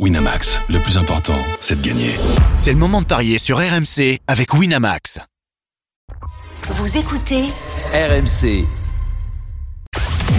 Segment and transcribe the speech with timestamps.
[0.00, 2.10] Winamax, le plus important, c'est de gagner.
[2.56, 5.20] C'est le moment de parier sur RMC avec Winamax.
[6.64, 7.44] Vous écoutez
[7.92, 8.66] RMC.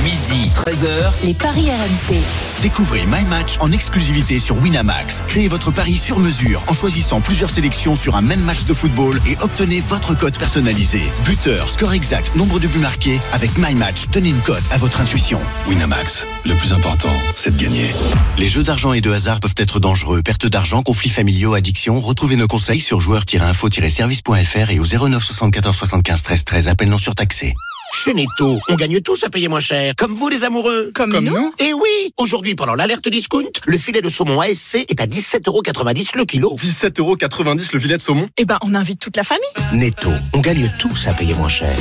[0.03, 1.13] Midi 13h.
[1.23, 2.17] les paris RMC.
[2.61, 5.21] Découvrez My Match en exclusivité sur Winamax.
[5.27, 9.19] Créez votre pari sur mesure en choisissant plusieurs sélections sur un même match de football
[9.25, 11.01] et obtenez votre cote personnalisé.
[11.25, 13.19] Buteur, score exact, nombre de buts marqués.
[13.33, 15.39] Avec My Match, donnez une cote à votre intuition.
[15.67, 17.89] Winamax, le plus important, c'est de gagner.
[18.37, 20.21] Les jeux d'argent et de hasard peuvent être dangereux.
[20.21, 21.99] Perte d'argent, conflits familiaux, addiction.
[22.01, 26.67] Retrouvez nos conseils sur joueurs-info-service.fr et au 09 74 75 13 13.
[26.67, 27.53] Appel non surtaxé.
[28.03, 29.93] Chez Netto, on gagne tous à payer moins cher.
[29.95, 30.91] Comme vous les amoureux.
[30.93, 35.05] Comme nous Et oui Aujourd'hui, pendant l'alerte discount, le filet de saumon ASC est à
[35.05, 36.55] 17,90€ le kilo.
[36.57, 39.45] 17,90€ le filet de saumon Eh ben, on invite toute la famille.
[39.71, 41.73] Netto, on gagne tous à payer moins cher.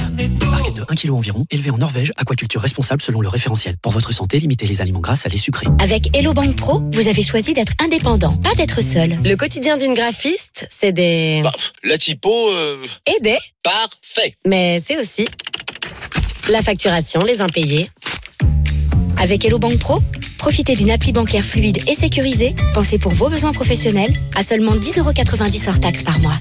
[0.51, 3.77] Barquette de 1 kg environ, élevée en Norvège, aquaculture responsable selon le référentiel.
[3.83, 5.67] Pour votre santé, limitez les aliments gras, salés, sucrés.
[5.81, 9.19] Avec Hello Bank Pro, vous avez choisi d'être indépendant, pas d'être seul.
[9.25, 11.41] Le quotidien d'une graphiste, c'est des...
[11.43, 11.53] Bah,
[11.83, 13.37] la typo, euh, et des...
[13.65, 14.37] parfait.
[14.47, 15.27] Mais c'est aussi
[16.49, 17.91] la facturation, les impayés.
[19.21, 20.01] Avec Hello Bank Pro,
[20.39, 25.69] profitez d'une appli bancaire fluide et sécurisée, pensée pour vos besoins professionnels, à seulement 10,90€
[25.69, 26.39] hors taxes par mois.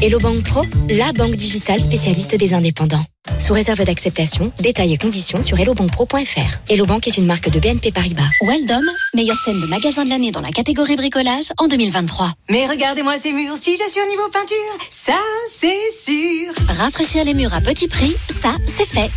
[0.00, 3.04] Hello Bank Pro, la banque digitale spécialiste des indépendants.
[3.38, 6.70] Sous réserve d'acceptation, détails et conditions sur hellobankpro.fr.
[6.70, 8.28] Hello Bank est une marque de BNP Paribas.
[8.42, 8.84] Weldom,
[9.14, 12.32] meilleure chaîne de magasins de l'année dans la catégorie bricolage en 2023.
[12.50, 14.56] Mais regardez-moi ces murs, si je suis au niveau peinture,
[14.90, 15.18] ça
[15.50, 16.52] c'est sûr.
[16.78, 19.10] Rafraîchir les murs à petit prix, ça c'est fait.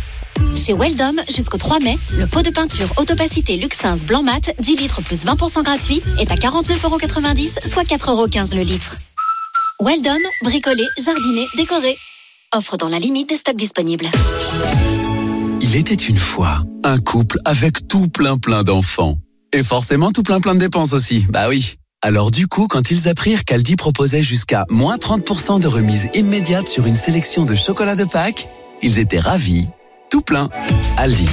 [0.54, 5.02] Chez Weldom, jusqu'au 3 mai, le pot de peinture Autopacité Luxins Blanc Mat, 10 litres
[5.02, 8.96] plus 20% gratuit, est à 49,90€, soit 4,15€ le litre.
[9.80, 11.96] Weldom, bricoler, jardiner, décorer.
[12.54, 14.06] Offre dans la limite des stocks disponibles.
[15.60, 19.16] Il était une fois un couple avec tout plein plein d'enfants.
[19.52, 21.76] Et forcément tout plein plein de dépenses aussi, bah oui.
[22.02, 26.86] Alors du coup, quand ils apprirent qu'Aldi proposait jusqu'à moins 30% de remise immédiate sur
[26.86, 28.48] une sélection de chocolat de Pâques,
[28.82, 29.66] ils étaient ravis.
[30.10, 30.48] Tout plein.
[30.96, 31.28] Aldi.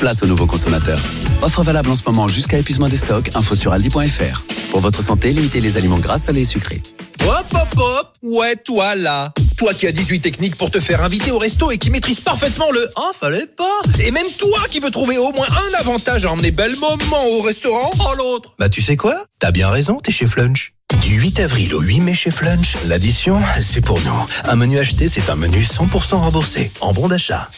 [0.00, 1.00] Place aux nouveaux consommateurs.
[1.42, 3.30] Offre valable en ce moment jusqu'à épuisement des stocks.
[3.34, 4.42] Info sur aldi.fr.
[4.70, 6.82] Pour votre santé, limitez les aliments gras, salés et sucrés.
[7.24, 11.30] Hop hop hop Ouais toi là Toi qui as 18 techniques pour te faire inviter
[11.30, 14.90] au resto et qui maîtrise parfaitement le «Ah fallait pas!» Et même toi qui veux
[14.90, 18.82] trouver au moins un avantage à emmener belle moment au restaurant Oh l'autre Bah tu
[18.82, 19.14] sais quoi?
[19.38, 20.72] T'as bien raison, t'es chez Flunch.
[21.00, 24.24] Du 8 avril au 8 mai chez Flunch, l'addition, c'est pour nous.
[24.44, 27.48] Un menu acheté, c'est un menu 100% remboursé, en bon d'achat.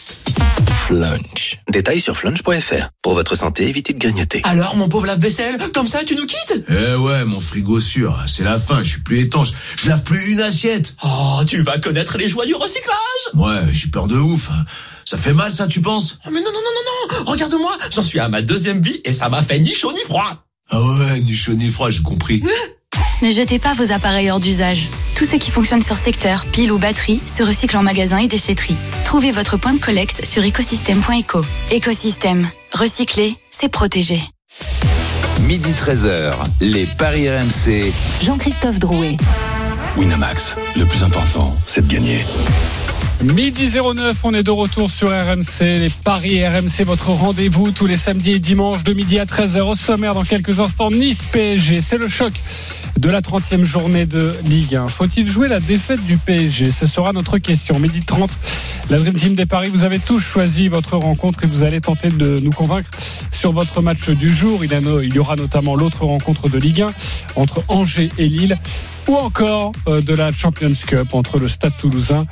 [0.88, 1.60] Flunch.
[1.70, 2.90] Détails sur flunch.fr.
[3.00, 4.42] Pour votre santé, évitez de grignoter.
[4.44, 6.62] Alors, mon pauvre lave-vaisselle, comme ça, tu nous quittes?
[6.68, 9.52] Eh ouais, mon frigo sûr, c'est la fin, je suis plus étanche.
[9.82, 10.94] Je lave plus une assiette.
[11.02, 12.92] Oh, tu vas connaître les joies du recyclage
[13.32, 14.50] Ouais, j'ai peur de ouf.
[15.06, 16.18] Ça fait mal, ça, tu penses?
[16.26, 19.14] Oh, Mais non, non, non, non, non Regarde-moi, j'en suis à ma deuxième vie et
[19.14, 20.44] ça m'a fait ni chaud ni froid.
[20.68, 22.42] Ah ouais, ni chaud ni froid, j'ai compris.
[23.24, 24.86] Ne jetez pas vos appareils hors d'usage.
[25.16, 28.76] Tout ce qui fonctionne sur secteur, pile ou batterie, se recycle en magasin et déchetterie.
[29.06, 31.40] Trouvez votre point de collecte sur écosystème.eco.
[31.70, 32.50] Écosystème.
[32.74, 34.20] Recycler, c'est protéger.
[35.40, 36.34] Midi 13h.
[36.60, 37.94] Les Paris RMC.
[38.22, 39.16] Jean-Christophe Drouet.
[39.96, 42.18] Winamax, le plus important, c'est de gagner.
[43.22, 47.96] Midi 09, on est de retour sur RMC, les Paris RMC, votre rendez-vous tous les
[47.96, 50.90] samedis et dimanches de midi à 13h au sommaire dans quelques instants.
[50.90, 52.32] Nice PSG, c'est le choc
[52.99, 54.88] de la 30e journée de Ligue 1.
[54.88, 57.78] Faut-il jouer la défaite du PSG Ce sera notre question.
[57.78, 58.31] Midi 30,
[58.91, 62.09] la Dream Team des Paris, vous avez tous choisi votre rencontre et vous allez tenter
[62.09, 62.91] de nous convaincre
[63.32, 64.65] sur votre match du jour.
[64.65, 66.87] Il y aura notamment l'autre rencontre de Ligue 1
[67.37, 68.56] entre Angers et Lille
[69.09, 72.26] ou encore de la Champions Cup entre le Stade toulousain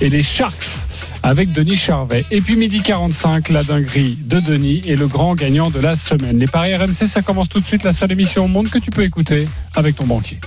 [0.00, 0.86] et les Sharks
[1.22, 2.24] avec Denis Charvet.
[2.30, 6.38] Et puis midi 45, la dinguerie de Denis et le grand gagnant de la semaine.
[6.38, 8.90] Les paris RMC, ça commence tout de suite, la seule émission au monde que tu
[8.90, 9.46] peux écouter
[9.76, 10.40] avec ton banquier.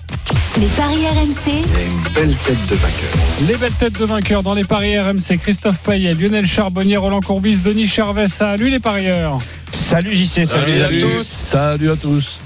[0.59, 1.51] Les paris RMC.
[1.53, 3.47] Une belle tête de vainqueur.
[3.47, 5.37] Les belles têtes de vainqueurs dans les paris RMC.
[5.41, 8.27] Christophe Payet, Lionel Charbonnier, Roland Courbis, Denis Charvet.
[8.27, 9.37] Salut les parieurs.
[9.71, 11.23] Salut JC, salut, Salut à tous.
[11.23, 12.39] Salut à tous.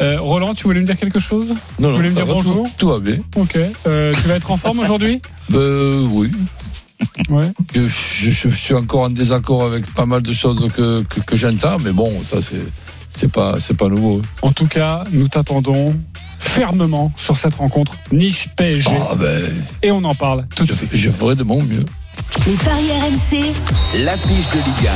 [0.00, 1.54] Euh, Roland, tu voulais me dire quelque chose?
[1.78, 2.64] Non, Tu voulais me dire bonjour?
[2.64, 3.16] tout, tout va bien.
[3.36, 3.56] Ok.
[3.86, 5.22] Euh, tu vas être en forme aujourd'hui?
[5.54, 6.30] Euh, oui.
[7.28, 7.50] Ouais.
[7.74, 11.36] Je, je- je suis encore en désaccord avec pas mal de choses que, que, que
[11.36, 12.62] j'entends, mais bon, ça c'est
[13.10, 14.20] c'est pas c'est pas nouveau.
[14.42, 15.94] En tout cas, nous t'attendons
[16.38, 18.90] fermement sur cette rencontre Niche PSG.
[19.10, 19.42] Ah ben,
[19.82, 20.90] Et on en parle tout de je, suite.
[20.92, 21.84] je ferai de mon mieux.
[22.46, 23.52] Les paris RMC.
[24.04, 24.90] L'affiche de Ligue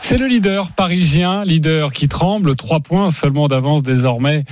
[0.00, 4.44] C'est le leader parisien, leader qui tremble, trois points seulement d'avance désormais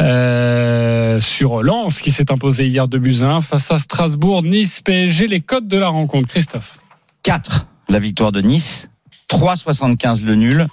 [0.00, 5.40] euh, sur Lens qui s'est imposé hier de Buzyn face à Strasbourg, Nice, PSG, les
[5.40, 6.28] codes de la rencontre.
[6.28, 6.78] Christophe.
[7.22, 8.88] 4, la victoire de Nice.
[9.30, 10.66] 3,75 le nul.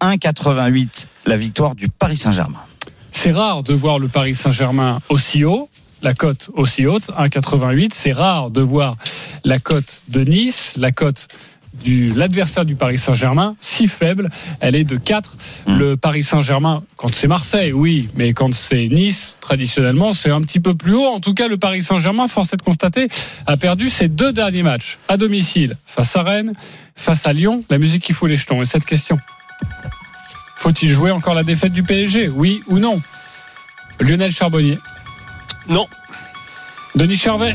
[0.00, 2.60] 1,88 la victoire du Paris Saint-Germain.
[3.10, 5.68] C'est rare de voir le Paris Saint-Germain aussi haut,
[6.02, 7.90] la cote aussi haute, 1,88.
[7.92, 8.96] C'est rare de voir
[9.44, 11.28] la cote de Nice, la cote
[11.82, 14.28] du l'adversaire du Paris Saint-Germain si faible,
[14.60, 15.36] elle est de 4.
[15.66, 20.60] Le Paris Saint-Germain, quand c'est Marseille, oui, mais quand c'est Nice, traditionnellement, c'est un petit
[20.60, 21.06] peu plus haut.
[21.06, 23.08] En tout cas, le Paris Saint-Germain, force est de constater,
[23.46, 26.52] a perdu ses deux derniers matchs à domicile, face à Rennes,
[26.96, 27.64] face à Lyon.
[27.70, 28.62] La musique qui fout les jetons.
[28.62, 29.18] Et cette question
[30.56, 33.00] faut-il jouer encore la défaite du PSG Oui ou non?
[34.00, 34.76] Lionel Charbonnier
[35.68, 35.86] Non.
[36.96, 37.54] Denis Charvet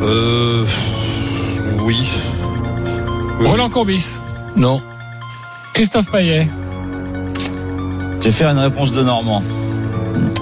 [0.00, 0.64] Euh.
[1.88, 2.06] Oui.
[3.40, 4.16] Roland Courbis
[4.56, 4.82] Non.
[5.72, 6.46] Christophe Payet
[8.20, 9.42] Je vais faire une réponse de Normand.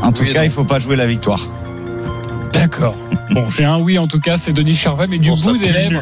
[0.03, 1.47] En tout cas, il faut pas jouer la victoire.
[2.53, 2.97] D'accord.
[3.31, 6.01] Bon, j'ai un oui en tout cas, c'est Denis Charvet, mais du bout des lèvres,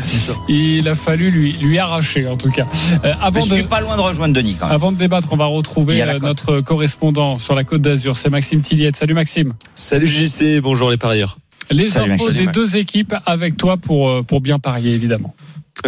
[0.49, 2.67] il a fallu lui, lui arracher en tout cas.
[3.05, 4.75] Euh, avant je de, suis pas loin de rejoindre Denis quand même.
[4.75, 8.61] avant de débattre, on va retrouver euh, notre correspondant sur la côte d'Azur, c'est Maxime
[8.61, 8.95] Tilliette.
[8.95, 9.55] Salut Maxime.
[9.75, 11.39] Salut JC, bonjour les parieurs.
[11.71, 15.35] Les Salut, infos des deux équipes avec toi pour, euh, pour bien parier évidemment.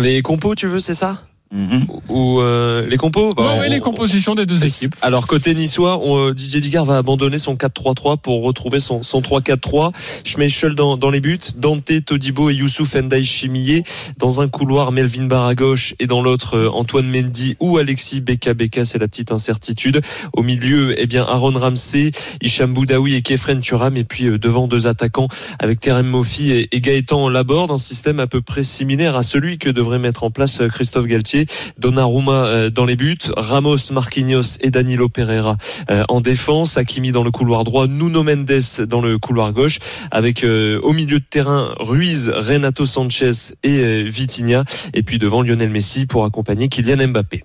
[0.00, 1.23] Les compos, tu veux, c'est ça?
[1.56, 1.87] Mhm.
[2.11, 4.94] Ou euh, les compos bah, Ouais, on- ouais, les compositions des deux équipes.
[5.00, 9.23] Alors côté niçois, on, euh, Didier Digard va abandonner son 4-3-3 pour retrouver son, son
[9.23, 9.93] 3-4-3.
[10.25, 13.85] Schmeichel dans, dans les buts, Dante, Todibo et Youssouf Ndiaye Chimillé.
[14.19, 18.20] Dans un couloir, Melvin Barr à gauche et dans l'autre, euh, Antoine Mendy ou Alexis
[18.20, 20.03] Beka Beka, c'est la petite incertitude.
[20.35, 22.11] Au milieu, eh bien Aaron Ramsey,
[22.43, 23.97] Hicham Boudaoui et Kefren Turam.
[23.97, 28.20] Et puis euh, devant deux attaquants avec Terem Mofi et, et Gaëtan Laborde, un système
[28.20, 31.45] à peu près similaire à celui que devrait mettre en place Christophe Galtier.
[31.78, 35.56] Donnarumma euh, dans les buts, Ramos, Marquinhos et Danilo Pereira
[35.90, 39.78] euh, en défense, Hakimi dans le couloir droit, Nuno Mendes dans le couloir gauche,
[40.10, 44.64] avec euh, au milieu de terrain Ruiz, Renato Sanchez et Vitinha,
[44.94, 47.43] et puis devant Lionel Messi pour accompagner Kylian Mbappé.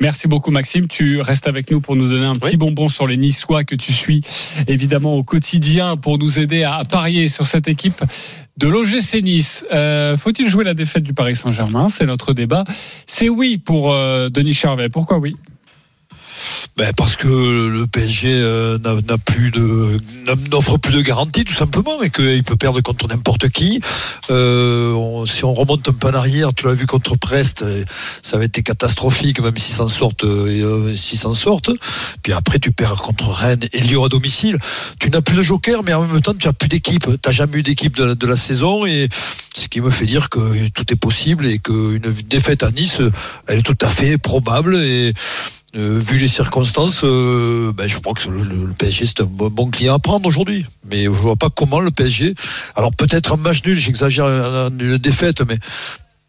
[0.00, 0.86] Merci beaucoup Maxime.
[0.86, 3.92] Tu restes avec nous pour nous donner un petit bonbon sur les Niçois que tu
[3.92, 4.20] suis
[4.68, 8.04] évidemment au quotidien pour nous aider à parier sur cette équipe
[8.58, 9.64] de l'OGC Nice.
[9.72, 11.88] Euh, Faut-il jouer la défaite du Paris Saint-Germain?
[11.88, 12.64] C'est notre débat.
[13.06, 14.88] C'est oui pour euh, Denis Charvet.
[14.88, 15.34] Pourquoi oui?
[16.76, 19.98] Ben, parce que le PSG euh, n'a plus de
[20.50, 23.80] n'offre plus de garantie tout simplement et qu'il peut perdre contre n'importe qui.
[24.30, 27.84] Euh, si on remonte un peu en arrière, tu l'as vu contre Brest, euh,
[28.22, 30.24] ça avait été catastrophique même s'ils s'en sortent,
[31.18, 31.70] s'en sortent.
[32.22, 34.58] Puis après tu perds contre Rennes et Lyon à domicile.
[35.00, 37.06] Tu n'as plus de joker, mais en même temps tu as plus d'équipe.
[37.20, 39.08] T'as jamais eu d'équipe de, la- de la saison et
[39.56, 43.00] ce qui me fait dire que tout est possible et qu'une défaite à Nice,
[43.46, 45.12] elle est tout à fait probable et
[45.76, 49.24] euh, vu les circonstances, euh, ben, je crois que le, le- le PSG c'est un
[49.26, 50.64] bon, bon client à prendre aujourd'hui.
[50.90, 52.34] Mais je vois pas comment le PSG.
[52.74, 55.58] Alors peut-être un match nul, j'exagère une défaite, mais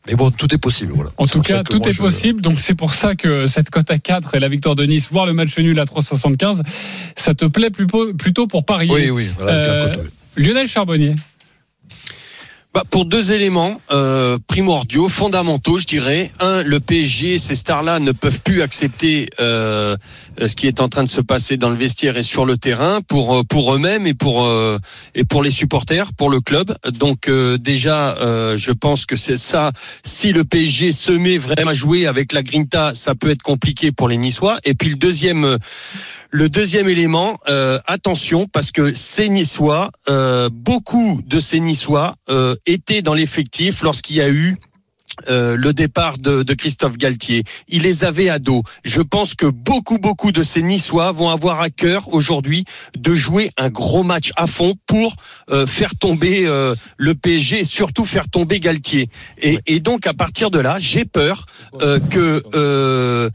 [0.07, 0.94] mais bon, tout est possible.
[0.95, 1.12] Voilà.
[1.18, 2.41] En tout cas, tout est je- possible.
[2.41, 5.25] Donc c'est pour ça que cette cote à 4 et la victoire de Nice, voire
[5.25, 6.62] le match nul à 3,75,
[7.15, 8.91] ça te plaît plutôt, pour parier.
[8.91, 10.03] Oui, oui, voilà, la Euh, cote,
[10.38, 11.15] Lionel Charbonnier.
[12.71, 16.31] Bah, pour deux éléments euh, primordiaux, fondamentaux, je dirais.
[16.39, 19.98] Un, le PSG, ces stars-là ne peuvent plus accepter euh,
[20.39, 23.01] ce qui est en train de se passer dans le vestiaire et sur le terrain
[23.01, 24.77] pour euh, pour eux-mêmes et pour euh,
[25.16, 26.75] et pour les supporters, pour le club.
[26.94, 29.72] Donc euh, déjà, euh, je pense que c'est ça.
[30.04, 33.92] Si le PSG se met vraiment à jouer avec la Grinta, ça peut être compliqué
[33.92, 34.60] pour les Niçois.
[34.63, 35.57] Et puis le deuxième.
[36.31, 42.56] Le deuxième élément, euh, attention, parce que ces Niçois, euh, beaucoup de ces Niçois euh,
[42.68, 44.58] étaient dans l'effectif lorsqu'il y a eu
[45.30, 47.44] euh, le départ de, de Christophe Galtier.
[47.68, 48.64] Il les avait à dos.
[48.84, 52.66] Je pense que beaucoup, beaucoup de ces Niçois vont avoir à cœur aujourd'hui
[52.98, 55.16] de jouer un gros match à fond pour
[55.52, 59.10] euh, faire tomber euh, le PSG et surtout faire tomber Galtier.
[59.42, 61.46] Et, et donc à partir de là, j'ai peur
[61.82, 63.30] euh, que euh,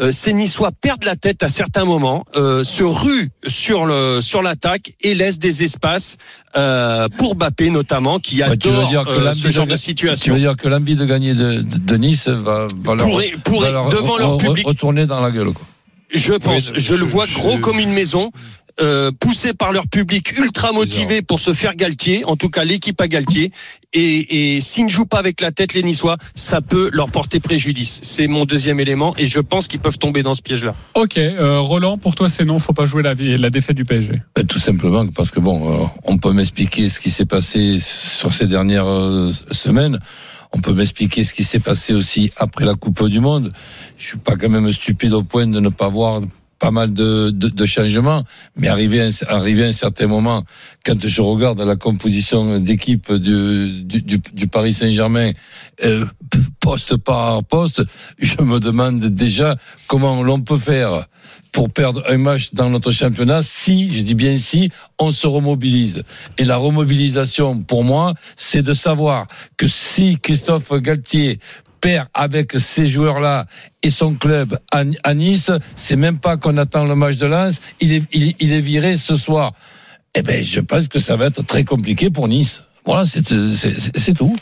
[0.00, 4.42] euh, ces Niçois perdent la tête à certains moments, euh, se ruent sur le sur
[4.42, 6.16] l'attaque et laissent des espaces
[6.56, 9.72] euh, pour Mbappé notamment, qui Ouais, tu veux adore dire que euh, ce genre de
[9.72, 10.34] Tu situation.
[10.34, 13.66] veux dire que l'envie de gagner de, de- de Nice va, va leur, Pourrait- pourrait,
[13.66, 14.66] va leur devant leur re- public.
[14.66, 15.52] retourner dans la gueule.
[15.52, 15.66] Quoi.
[16.12, 18.30] Je pense, je, le vois gros comme une maison.
[18.80, 23.00] Euh, poussé par leur public ultra motivé pour se faire Galtier, en tout cas l'équipe
[23.00, 23.50] à Galtier,
[23.92, 27.40] et, et s'ils ne jouent pas avec la tête les Niçois, ça peut leur porter
[27.40, 27.98] préjudice.
[28.04, 30.76] C'est mon deuxième élément, et je pense qu'ils peuvent tomber dans ce piège-là.
[30.94, 34.12] Ok, euh, Roland, pour toi c'est non, faut pas jouer la, la défaite du PSG.
[34.36, 38.32] Ben, tout simplement parce que bon, euh, on peut m'expliquer ce qui s'est passé sur
[38.32, 39.98] ces dernières euh, semaines.
[40.52, 43.52] On peut m'expliquer ce qui s'est passé aussi après la Coupe du Monde.
[43.98, 46.22] Je suis pas quand même stupide au point de ne pas voir
[46.58, 48.24] pas mal de, de, de changements,
[48.56, 50.44] mais arrivé à, arrivé à un certain moment,
[50.84, 55.32] quand je regarde la composition d'équipe du, du, du, du Paris Saint-Germain,
[55.84, 56.04] euh,
[56.60, 57.84] poste par poste,
[58.18, 61.06] je me demande déjà comment l'on peut faire
[61.52, 66.02] pour perdre un match dans notre championnat si, je dis bien si, on se remobilise.
[66.36, 71.40] Et la remobilisation, pour moi, c'est de savoir que si Christophe Galtier
[71.80, 73.46] perd avec ces joueurs-là
[73.82, 77.92] et son club à, Nice, c'est même pas qu'on attend le match de Lens, il
[77.92, 79.52] est, viré ce soir.
[80.14, 82.62] Eh ben, je pense que ça va être très compliqué pour Nice.
[82.84, 83.22] Voilà, c'est
[84.14, 84.36] tout.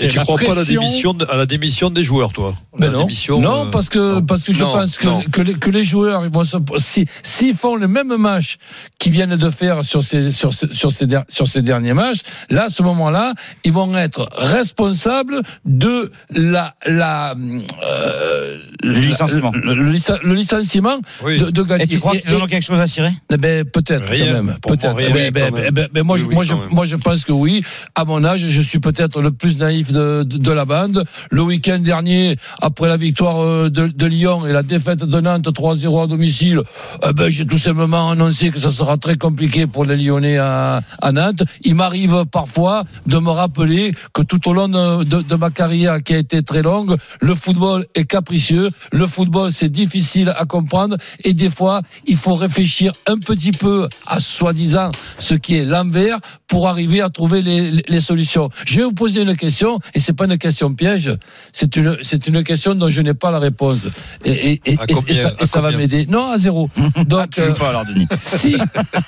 [0.00, 2.54] Et tu la crois pas à la pression- démission, à la démission des joueurs, toi?
[2.78, 5.40] Ben La non, démission, non euh, parce que parce que je Non, pense que, que,
[5.42, 8.56] les, que joueurs ils vont se, si s'ils font le même match
[8.98, 12.20] qu'ils viennent de faire sur ces sur ces, sur ces der- sur ces derniers matchs,
[12.50, 17.34] là à ce moment-là, ils vont être responsables de la la
[17.82, 19.52] euh, Le licenciement.
[19.54, 21.38] le, le lic- le licenciement Oui.
[21.38, 21.84] de, de Galtier.
[21.84, 23.12] Et tu crois qu'ils ont quelque chose à cirer?
[23.32, 24.56] Eh ben, peut-être Rien, quand même.
[24.62, 26.02] Peut-être.
[26.02, 27.62] moi, je pense que oui.
[27.94, 31.04] À mon âge, je suis peut-être le plus naïf de, la bande.
[31.30, 36.04] Le week-end dernier, après la victoire euh, de, Lyon et la défaite de Nantes 3-0
[36.04, 36.62] à domicile,
[37.06, 40.82] eh ben, j'ai tout simplement annoncé que ça sera très compliqué pour les Lyonnais à,
[41.12, 41.42] Nantes.
[41.62, 46.18] Il m'arrive parfois de me rappeler que tout au long de, ma carrière qui a
[46.18, 48.70] été très longue, le football est capricieux.
[48.92, 53.88] Le football, c'est difficile à comprendre et des fois, il faut réfléchir un petit peu
[54.06, 58.48] à soi-disant ce qui est l'envers pour arriver à trouver les solutions.
[58.64, 61.10] Je vais vous poser une question et c'est pas une question piège,
[61.52, 63.80] c'est une c'est une question dont je n'ai pas la réponse
[64.24, 66.06] et, et, et, À et- combien et ça, va m'aider.
[66.06, 66.68] Non, à zéro.
[67.06, 68.06] Donc Tu joues pas alors, Denis.
[68.22, 68.56] si,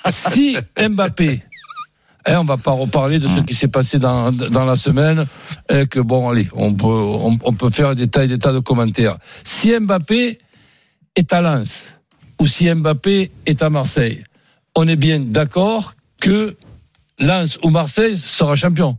[0.09, 1.43] si Mbappé,
[2.26, 5.26] hein, on va pas reparler de ce qui s'est passé dans, dans la semaine,
[5.69, 8.52] et que bon, allez, on peut, on, on peut faire des tas et des tas
[8.52, 9.17] de commentaires.
[9.45, 10.38] Si Mbappé
[11.17, 11.87] est à Lens,
[12.40, 14.25] ou si Mbappé est à Marseille,
[14.76, 16.57] on est bien d'accord que
[17.19, 18.97] Lens ou Marseille sera champion.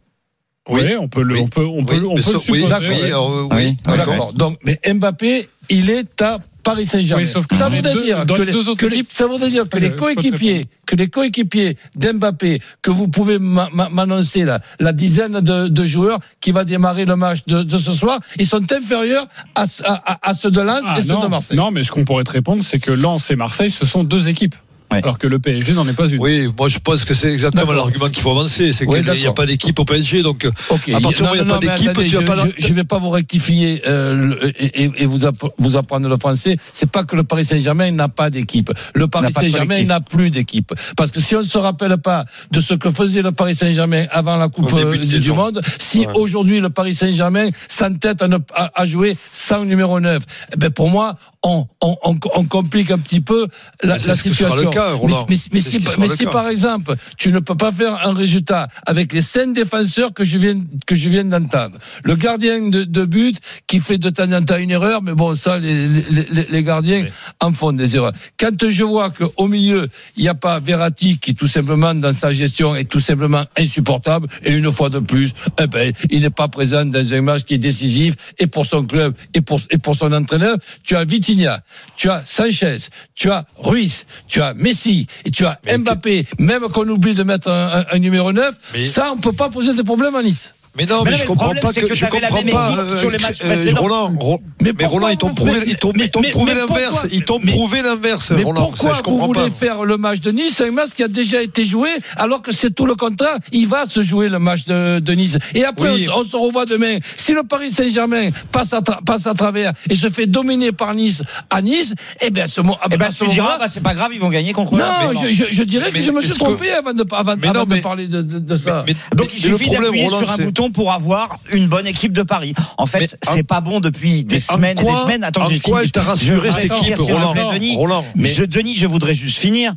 [0.70, 0.82] Oui.
[1.00, 1.42] On peut le, Oui.
[1.42, 2.68] on peut, on peut, Oui, on mais peut ça- le oui, supposer.
[2.68, 2.96] d'accord, ouais.
[3.02, 4.06] oui, alors, euh, Oui, oui, d'accord.
[4.08, 4.34] D'accord.
[4.34, 7.24] Donc, mais Mbappé, il est à Paris Saint-Germain.
[7.24, 9.96] Oui, sauf que ça voudrait deux- dire que les que ça voudrait dire que les
[9.96, 15.68] coéquipiers, que les coéquipiers d'Mbappé, que vous pouvez m'a- m'a- m'annoncer là, la dizaine de,
[15.68, 19.26] de joueurs qui va démarrer le match de, de ce soir, ils sont inférieurs
[19.56, 21.58] à, à, à- à ceux de Lens Ah, et ceux non, de Marseille.
[21.58, 24.30] non, mais ce qu'on pourrait te répondre, c'est que Lens et Marseille, ce sont deux
[24.30, 24.54] équipes.
[24.92, 25.00] Ouais.
[25.04, 26.20] Alors que le PSG n'en est pas une.
[26.20, 28.74] Oui, moi je pense que c'est exactement l'argument qu'il faut avancer.
[28.74, 30.22] C'est qu'il n'y a pas d'équipe au PSG.
[30.22, 30.90] Donc, Ok.
[30.90, 32.36] à partir du moment où il n'y a Non, pas d'équipe, tu je, n'as pas.
[32.58, 36.10] je, je vais pas vous rectifier euh, le- et, et- et vous, app- vous apprendre
[36.10, 36.58] le français.
[36.74, 38.72] C'est pas que le Paris Saint-Germain n'a pas d'équipe.
[38.94, 40.74] Le Paris Saint-Germain n'a plus d'équipe.
[40.98, 44.06] Parce que si on ne se rappelle pas de ce que faisait le Paris Saint-Germain
[44.12, 45.36] avant la Coupe euh, du saison.
[45.36, 46.08] Monde, si Ouais.
[46.16, 50.22] aujourd'hui le Paris Saint-Germain s'entête à, ne- à, à jouer sans numéro 9,
[50.54, 53.48] eh ben pour moi, on, on, on, on complique un petit peu
[53.84, 54.50] la, la situation.
[54.52, 55.26] sera le cas, Roland.
[55.30, 59.22] Mais, si, mais si par exemple, tu ne peux pas faire un résultat avec les
[59.22, 61.80] cinq défenseurs que je viens, que je viens d'entendre.
[62.04, 65.36] Le gardien de, de but qui fait de temps en temps une erreur, mais bon,
[65.36, 67.08] ça, les, les, les- gardiens
[67.40, 68.14] en font des erreurs.
[68.40, 72.34] Quand je vois qu'au milieu, il n'y a pas Verratti qui, tout simplement, dans sa
[72.34, 76.48] gestion, est tout simplement insupportable, et une fois de plus, eh ben, il n'est pas
[76.48, 79.96] présent dans un match qui est décisif, et pour son club, et pour, et pour
[79.96, 81.62] son entraîneur, tu as Vitinha,
[81.96, 82.78] tu as Sanchez,
[83.16, 87.50] tu as Ruiz, tu as Messi, et tu as Mbappé, même qu'on oublie de mettre
[87.50, 90.54] un, un- un numéro 9, Mais- ça, on peut pas poser des problèmes à Nice.
[90.78, 92.70] Mais non, Mais mais, non, je comprends pas que, que je comprends pas.
[92.72, 93.74] équipe sur les matchs euh.
[93.76, 97.08] Roland, Ro- Mais mais, Roland, ils t'ont prouvé, ils t'ont, l'inverse.
[97.12, 98.54] Ils t'ont mais- prouvé l'inverse, Roland.
[98.68, 99.50] pourquoi Ça, je vous voulez pas.
[99.50, 102.72] faire le match de Nice, un match qui a déjà été joué, alors que c'est
[102.74, 105.38] tout le contraire Il va se jouer le match de, de Nice.
[105.56, 106.08] Et après, Oui.
[106.16, 107.00] on, on se revoit demain.
[107.18, 110.94] Si le Paris Saint-Germain passe à, tra- passe à travers et se fait dominer par
[110.96, 113.44] Nice à Nice, eh bien, à ce, mo- ah Eh ben, ben, ce tu diras,
[113.48, 114.86] moment-là- bah, c'est pas grave, ils vont gagner contre non,
[115.22, 118.56] je, je, je dirais que je me suis trompé avant de, avant, de parler de,
[118.56, 118.86] ça.
[118.88, 122.14] Mais- Donc il suffit problème, d'appuyer Roland, sur un c'est- pour avoir une bonne équipe
[122.14, 122.54] de Paris.
[122.78, 125.24] En fait, c'est pas bon depuis des semaines et des semaines.
[125.24, 127.76] Attends, en quoi elle t'a rassuré, cette équipe, Roland Denis.
[127.76, 129.74] Roland, Mais je, Denis, je voudrais juste finir.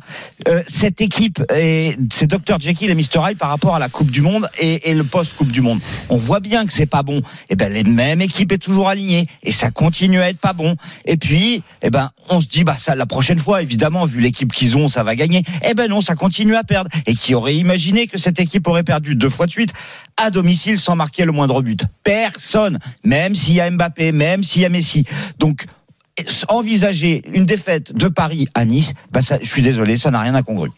[0.47, 4.11] Euh, cette équipe, et c'est Dr Jekyll et Mr Hyde par rapport à la Coupe
[4.11, 5.79] du Monde et, et le post-Coupe du Monde.
[6.09, 7.21] On voit bien que c'est pas bon.
[7.49, 10.75] Et ben, les mêmes équipes est toujours alignée et ça continue à être pas bon.
[11.05, 14.51] Et puis, eh ben, on se dit, bah, ça, la prochaine fois, évidemment, vu l'équipe
[14.51, 15.43] qu'ils ont, ça va gagner.
[15.67, 16.89] Eh ben non, ça continue à perdre.
[17.05, 19.71] Et qui aurait imaginé que cette équipe aurait perdu deux fois de suite
[20.17, 21.81] à domicile sans marquer le moindre but?
[22.03, 22.79] Personne.
[23.03, 25.05] Même s'il y a Mbappé, même s'il y a Messi.
[25.39, 25.65] Donc,
[26.47, 30.71] envisager une défaite de Paris à Nice, bah je suis désolé, ça n'a rien d'incongru.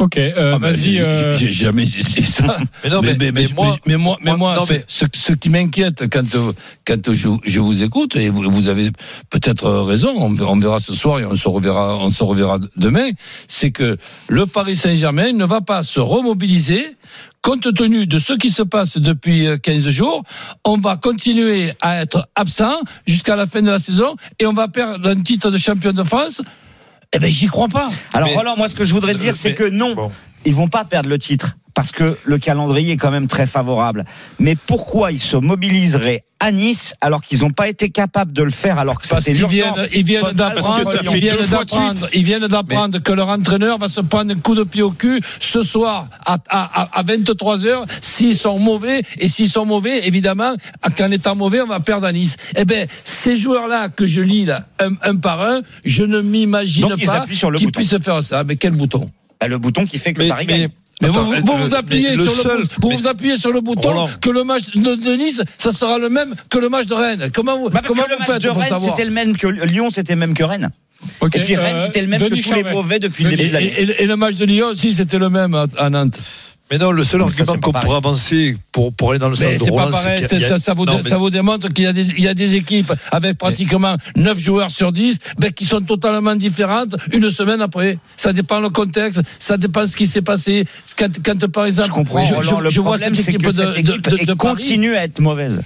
[0.00, 0.80] Ok, euh, Ah, mais vas-y.
[0.94, 2.56] j'ai- euh, J'ai jamais dit ça.
[2.84, 5.32] Mais non, mais- mais moi- mais moi, mais moi- moi, non, ce, mais- ce- ce
[5.34, 6.52] qui m'inquiète quand, euh,
[6.86, 8.90] quand je, je vous écoute, et vous, vous avez
[9.28, 13.10] peut-être raison, on, on verra ce soir et on se reverra, on se reverra demain,
[13.46, 16.96] c'est que le Paris Saint-Germain ne va pas se remobiliser
[17.42, 20.22] compte tenu de ce qui se passe depuis euh, 15 jours,
[20.64, 24.68] on va continuer à être absent jusqu'à la fin de la saison et on va
[24.68, 26.42] perdre un titre de champion de France
[27.12, 27.90] Eh ben, j'y crois pas.
[28.12, 30.10] Alors Mais- Roland, moi ce que je voudrais dire, c'est que non,
[30.44, 34.04] ils vont pas perdre le titre parce que le calendrier est quand même très favorable.
[34.38, 38.50] Mais pourquoi ils se mobiliseraient à Nice alors qu'ils n'ont pas été capables de le
[38.50, 43.78] faire alors que c'était ils viennent ils viennent d'apprendre, ils viennent d'apprendre que leur entraîneur
[43.78, 47.56] va se prendre un coup de pied au cul ce soir à, à, à 23
[47.60, 50.52] h s'ils sont mauvais et s'ils sont mauvais, évidemment,
[50.98, 52.36] qu'en étant mauvais, on va perdre à Nice.
[52.56, 56.88] Eh ben, ces joueurs-là que je lis là, un, un par un, je ne m'imagine
[57.06, 57.24] pas
[57.56, 58.44] qu'ils puissent faire ça.
[58.44, 59.10] Mais quel bouton?
[59.40, 60.68] Bah, le bouton qui fait que Mais- Paris mais- gagne.
[61.00, 63.36] Mais Attends, vous, vous, le- vous appuyez mais sur le le, seul- vous, vous appuyez
[63.36, 64.10] sur le bouton Roland.
[64.20, 67.30] que le match de, de Nice, ça sera le même que le match de Rennes.
[67.34, 69.46] Comment vous, Bah, comment que le vous match faites de Rennes, c'était le même que
[69.46, 70.70] Lyon, c'était le même que Rennes.
[71.20, 73.30] Ok, Et puis Rennes, euh, c'était le même Denis que tous les mauvais depuis le
[73.30, 73.72] début de et, l'année.
[73.78, 76.18] et- et le match de Lyon aussi, c'était le même à, à Nantes.
[76.70, 79.44] Mais non, le seul Mais argument qu'on pourrait avancer pour, pour aller dans le sens
[79.44, 81.92] Mais de pareil, c'est ça, ça, vous, Non, mais- ça vous démontre qu'il y, a
[81.92, 85.80] des- il y a des équipes avec pratiquement 9 joueurs sur 10 ben, qui sont
[85.80, 87.98] totalement différentes une semaine après.
[88.16, 90.64] Ça dépend le contexte, ça dépend ce qui s'est passé.
[90.96, 93.50] Quand, quand par exemple, Je comprends, Roland, le je vois problème, cette c'est équipe, que
[93.50, 95.60] de, cette équipe de- de continue à être mauvaise.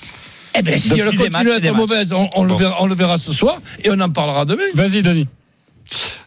[0.54, 2.94] eh ben, si elle continue matchs à être mauvaise, on, on le verra, on le
[2.94, 4.62] verra ce soir et on en parlera demain.
[4.74, 5.26] Vas-y, Denis.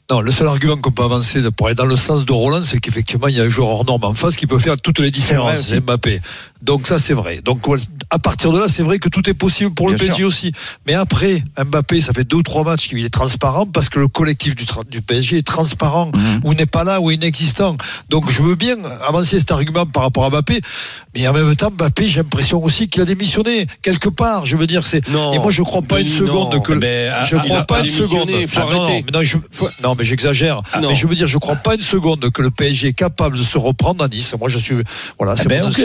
[0.10, 2.80] Non, le seul argument qu'on peut avancer pour aller dans le sens de Roland, c'est
[2.80, 5.12] qu'effectivement, il y a un joueur hors norme en face qui peut faire toutes les
[5.12, 6.22] différences, Mbappé.
[6.62, 7.40] Donc ça, c'est vrai.
[7.44, 7.60] Donc
[8.10, 10.28] à partir de là, c'est vrai que tout est possible pour le PSG sûr.
[10.28, 10.52] aussi.
[10.86, 14.08] Mais après, Mbappé, ça fait deux ou trois matchs qu'il est transparent parce que le
[14.08, 16.42] collectif du, PSG est transparent, Mhm.
[16.44, 17.78] ou n'est pas là, ou inexistant.
[18.10, 18.76] Donc je veux bien
[19.08, 20.60] avancer cet argument par rapport à Mbappé,
[21.16, 24.46] mais en même temps, Mbappé, j'ai l'impression aussi qu'il a démissionné quelque part.
[24.46, 25.08] Je veux dire, c'est.
[25.08, 26.60] Et moi, je crois pas une seconde non.
[26.60, 26.74] que.
[26.74, 28.30] le- Mais, je ah, crois a pas une seconde.
[28.48, 29.38] faut Ah, non, mais non, je-
[29.84, 30.62] non, mais j'exagère.
[30.82, 30.90] Non.
[30.90, 33.44] Mais je veux dire, je crois pas une seconde que le PSG est capable de
[33.44, 34.34] se reprendre à Nice.
[34.40, 34.76] Moi, je suis.
[35.20, 35.76] Voilà, c'est Ah ben, mon, ok,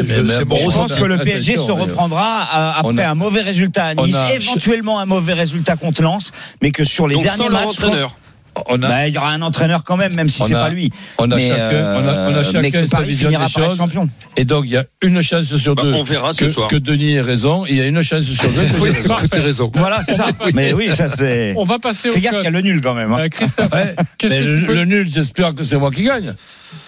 [0.63, 3.87] c'est- c'est Je pense que le PSG se reprendra euh, après a- un mauvais résultat
[3.87, 7.37] à Nice, a- éventuellement un mauvais résultat contre Lens, mais que sur les Donc derniers
[7.39, 10.69] sans matchs, a, bah, il y aura un entraîneur quand même, même si c'est pas
[10.69, 10.93] lui.
[11.17, 13.79] on a mais, chacun, on a, on a euh, chacun sa vision des choses.
[13.79, 14.07] champion.
[14.37, 16.69] Et donc, il y a une chance sur Bah, deux on verra ce que, soir.
[16.69, 17.65] que Denis ait raison.
[17.67, 19.23] Il y a une chance sur deux que.
[19.23, 19.71] Que t'aies raison.
[19.75, 20.27] Voilà, c'est ça.
[20.53, 21.55] mais oui, ça c'est.
[21.57, 23.13] On va passer au Fais gaffe, il y a le nul quand même.
[23.15, 23.21] hein.
[23.21, 25.91] Euh, Christophe, Ouais, qu'est-ce mais que le, tu peux- le nul, j'espère que c'est moi
[25.91, 26.35] qui gagne.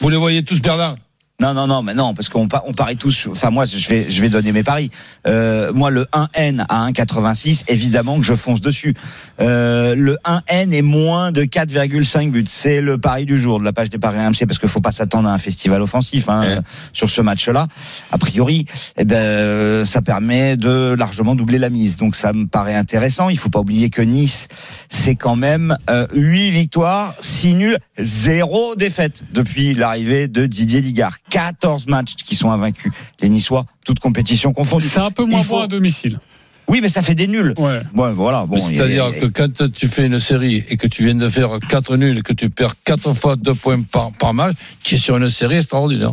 [0.02, 0.96] Vous les voyez tous perdants.
[1.40, 3.26] Non, non, non, mais non, parce qu'on on parie tous.
[3.28, 4.92] Enfin, moi, je vais, je vais donner mes paris.
[5.26, 8.94] Euh, moi, le 1N à 1,86, évidemment que je fonce dessus.
[9.40, 12.44] Euh, le 1N est moins de 4,5 buts.
[12.46, 14.92] C'est le pari du jour de la page des paris RMC, parce qu'il faut pas
[14.92, 16.60] s'attendre à un festival offensif hein, euh,
[16.92, 17.66] sur ce match-là.
[18.12, 18.66] A priori,
[18.96, 21.96] eh ben, euh, ça permet de largement doubler la mise.
[21.96, 23.28] Donc, ça me paraît intéressant.
[23.28, 24.46] Il faut pas oublier que Nice,
[24.88, 31.18] c'est quand même euh, 8 victoires, 6 nuls, 0 défaite depuis l'arrivée de Didier Digard.
[31.30, 32.92] 14 matchs qui sont invaincus.
[33.20, 34.86] Les Niçois, toutes compétitions confondues.
[34.88, 36.18] C'est un peu moins faut- bon à domicile.
[36.66, 37.52] Oui, mais ça fait des nuls.
[37.58, 37.80] Ouais.
[37.94, 38.46] Ouais, voilà.
[38.46, 41.58] Bon, a- C'est-à-dire que quand tu fais une série et que tu viens de faire
[41.68, 44.98] quatre nuls et que tu perds quatre fois deux points par, par match, tu es
[44.98, 46.12] sur une série extraordinaire.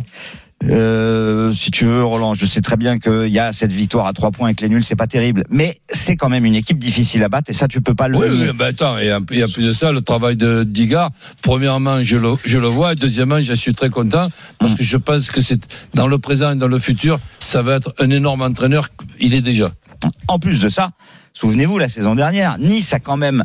[0.68, 4.12] Euh, si tu veux, Roland, je sais très bien qu'il y a cette victoire à
[4.12, 5.44] trois points avec les nuls, c'est pas terrible.
[5.50, 8.18] Mais c'est quand même une équipe difficile à battre et ça, tu peux pas le
[8.18, 11.10] Oui, oui, ben attends, et en, et en plus de ça, le travail de Digard,
[11.42, 14.96] premièrement, je le, je le vois, et deuxièmement, je suis très content, parce que je
[14.96, 15.60] pense que c'est
[15.94, 18.88] dans le présent et dans le futur, ça va être un énorme entraîneur,
[19.20, 19.72] il est déjà.
[20.28, 20.90] En plus de ça,
[21.34, 23.44] souvenez-vous, la saison dernière, Nice a quand même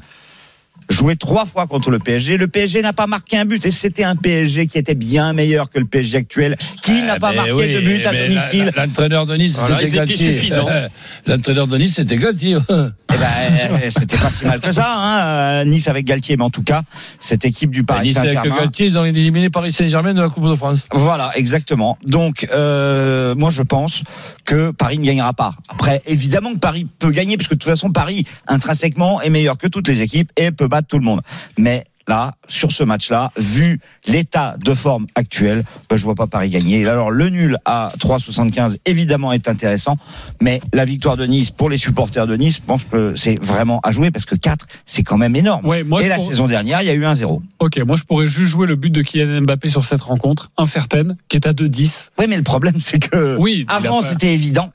[0.90, 2.38] joué trois fois contre le PSG.
[2.38, 5.70] Le PSG n'a pas marqué un but et c'était un PSG qui était bien meilleur
[5.70, 8.72] que le PSG actuel, qui n'a pas Eh marqué oui, de but à mais domicile.
[8.76, 10.68] la- L'entraîneur de Nice, Voilà, c'était suffisant.
[11.28, 12.58] L'entraîneur de Nice, c'était Galtier.
[12.70, 13.26] Eh ben,
[13.72, 15.22] euh, c'était pas si mal que ça, hein,
[15.62, 16.82] euh, Nice avec Galtier, mais en tout cas,
[17.20, 18.60] cette équipe du Paris Nice avec Saint-Germain.
[18.62, 20.88] Galtier, ils ont éliminé Paris Saint-Germain de la Coupe de France.
[20.94, 21.98] Voilà, exactement.
[22.06, 24.04] Donc, euh, moi, je pense
[24.46, 25.54] que Paris ne gagnera pas.
[25.70, 29.58] Après, évidemment que Paris peut gagner, parce que de toute façon, Paris, intrinsèquement, est meilleur
[29.58, 31.22] que toutes les équipes et peut battre tout le monde.
[31.58, 36.50] Mais là, sur ce match-là, vu l'état de forme actuel, ben, je vois pas Paris
[36.50, 36.88] gagner.
[36.88, 39.98] Alors, le nul à 3,75, évidemment, est intéressant.
[40.42, 43.82] Mais la victoire de Nice, pour les supporters de Nice, je pense que c'est vraiment
[43.84, 45.66] à jouer, parce que 4, c'est quand même énorme.
[45.68, 47.42] Ouais, moi, et la pour- saison dernière, il y a eu un 0.
[47.60, 51.18] Ok, moi je pourrais juste jouer le but de Kylian Mbappé sur cette rencontre, incertaine,
[51.28, 52.12] qui est à 2-10.
[52.20, 54.72] Oui, mais le problème, c'est que Oui, avant, pas- c'était évident.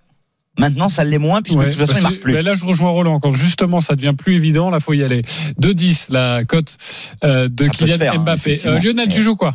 [0.59, 2.33] Maintenant, ça l'est moins, puisque Ouais, de toute façon, il marque que- plus.
[2.35, 3.21] ben là, je rejoins Roland.
[3.21, 5.23] Quand justement ça devient plus évident, là, faut y aller.
[5.59, 6.77] 2-10, la cote
[7.25, 8.61] euh, de Ça Kylian faire, hein, Mbappé.
[8.67, 9.55] Euh, Lionel, tu joues quoi?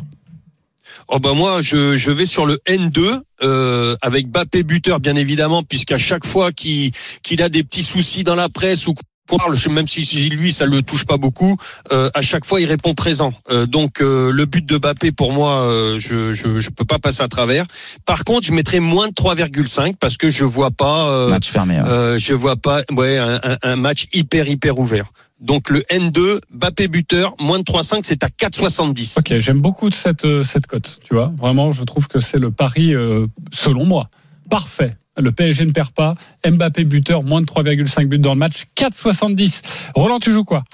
[1.10, 5.62] Oh bah moi je, je vais sur le N2 euh, avec Bappé buteur bien évidemment
[5.62, 9.02] puisqu'à chaque fois qu'il qu'il a des petits soucis dans la presse ou qu'on
[9.36, 11.56] parle, je- même si, si lui ça le touche pas beaucoup,
[11.92, 13.32] euh, à chaque fois il répond présent.
[13.50, 16.98] Euh, donc euh, le but de Bappé pour moi euh, je, je je peux pas
[16.98, 17.64] passer à travers.
[18.06, 21.74] Par contre je mettrais moins de 3,5 parce que je vois pas euh, Match fermé.
[21.80, 21.88] ouais.
[21.88, 25.06] euh, je vois pas ouais un, un- un match hyper hyper ouvert.
[25.40, 29.20] Donc le N2, Bappé buteur, moins de 3,5, c'est à 4,70.
[29.20, 31.32] Ok, j'aime beaucoup cette, cette cote, tu vois.
[31.38, 34.08] Vraiment, je trouve que c'est le pari, euh, selon moi,
[34.48, 34.96] parfait.
[35.16, 36.14] Le PSG ne perd pas.
[36.48, 39.62] Mbappé buteur, moins de 3,5 buts dans le match, 4,70.
[39.94, 40.64] Roland, tu joues quoi?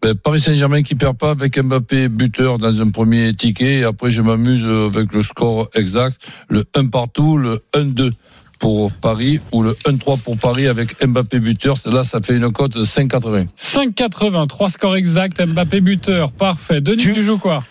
[0.00, 3.80] Ben, Paris Saint-Germain qui perd pas avec Mbappé buteur dans un premier ticket.
[3.80, 6.20] Et après, je m'amuse avec le score exact.
[6.48, 8.12] Le 1 partout, le 1-2
[8.58, 11.76] pour Paris ou le 1-3 pour Paris avec Mbappé buteur.
[11.86, 13.48] Là, ça fait une cote de 5,80.
[13.58, 16.80] 5,80, 3 scores exacts, Mbappé buteur, parfait.
[16.80, 17.64] Denis, tu, joues quoi?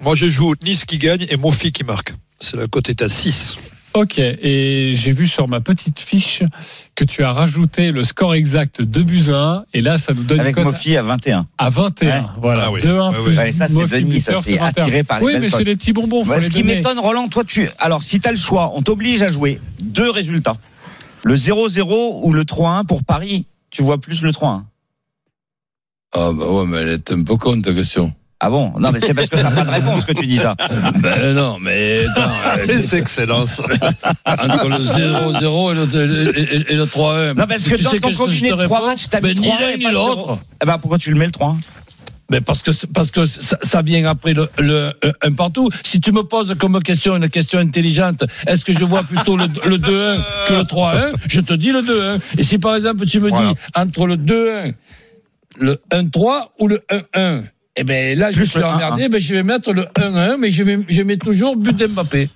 [0.00, 2.14] Moi, je joue Nice qui gagne et Mofi qui marque.
[2.40, 3.73] C'est la cote est à 6.
[3.94, 6.42] Ok, et j'ai vu sur ma petite fiche
[6.96, 10.24] que tu as rajouté le score exact de buts à 1, et là, ça nous
[10.24, 11.46] donne Avec une cote Mofi à 21.
[11.58, 12.08] à 21.
[12.22, 12.26] Ouais.
[12.40, 12.80] Voilà, Ah oui.
[12.80, 13.36] 2-1 Ouais, plus ouais.
[13.44, 14.64] Ouais, ça, c'est Denis, ça, c'est 21.
[14.82, 16.24] attiré par les Oui, mais c'est les petits bonbons.
[16.28, 17.68] les ce qui m'étonne, Roland, toi, tu.
[17.78, 20.56] Alors, si tu as le choix, on t'oblige à jouer deux résultats.
[21.22, 23.46] Le 0-0 ou le 3-1 pour Paris.
[23.70, 24.64] Tu vois plus le 3-1.
[26.16, 28.12] Ah, bah ouais, mais elle est un peu con, ta question.
[28.40, 28.72] Ah bon?
[28.78, 30.54] Non, mais c'est parce que t'as pas de réponse que tu dis ça.
[31.00, 33.42] Ben non, mais attends, euh, C'est excellent.
[34.26, 37.34] entre le 0-0 et le, et, le 3-1.
[37.36, 39.34] Non, parce que Tu dans sais ton combiné de te 3 réponds, matchs, t'as mis
[39.34, 40.26] ben, ni 3 l'un et pas l'autre.
[40.26, 40.38] 0.
[40.62, 41.56] Eh ben, pourquoi tu le mets le 3
[42.30, 45.70] Mais parce que parce que ça, ça vient après le, le euh, un partout.
[45.84, 49.46] Si tu me poses comme question une question intelligente, est-ce que je vois plutôt le,
[49.64, 50.18] le 2-1
[50.48, 52.20] que le 3-1 Je te dis le 2-1.
[52.38, 53.52] Et si par exemple tu me Voilà.
[53.52, 54.74] dis entre le 2-1,
[55.60, 56.82] le 1-3 ou le
[57.14, 57.44] 1-1,
[57.76, 59.04] eh ben là je Plus suis emmerdé.
[59.06, 59.08] 1-1.
[59.10, 62.28] Ben je vais mettre le 1-1, mais je vais je mets toujours but d'Mbappé.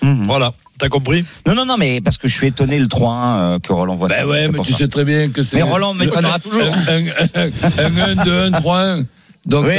[0.00, 1.24] Voilà, t'as compris?
[1.46, 4.08] Non, non, non, mais parce que je suis étonné le 3-1 euh, que Roland voit.
[4.08, 4.78] Ben ça, ouais, mais tu ça.
[4.78, 5.56] sais très bien que c'est.
[5.56, 6.62] Mais Roland m'étonnera toujours.
[7.34, 9.04] Un 1, 2-1, 3-1.
[9.48, 9.72] Donc Oui,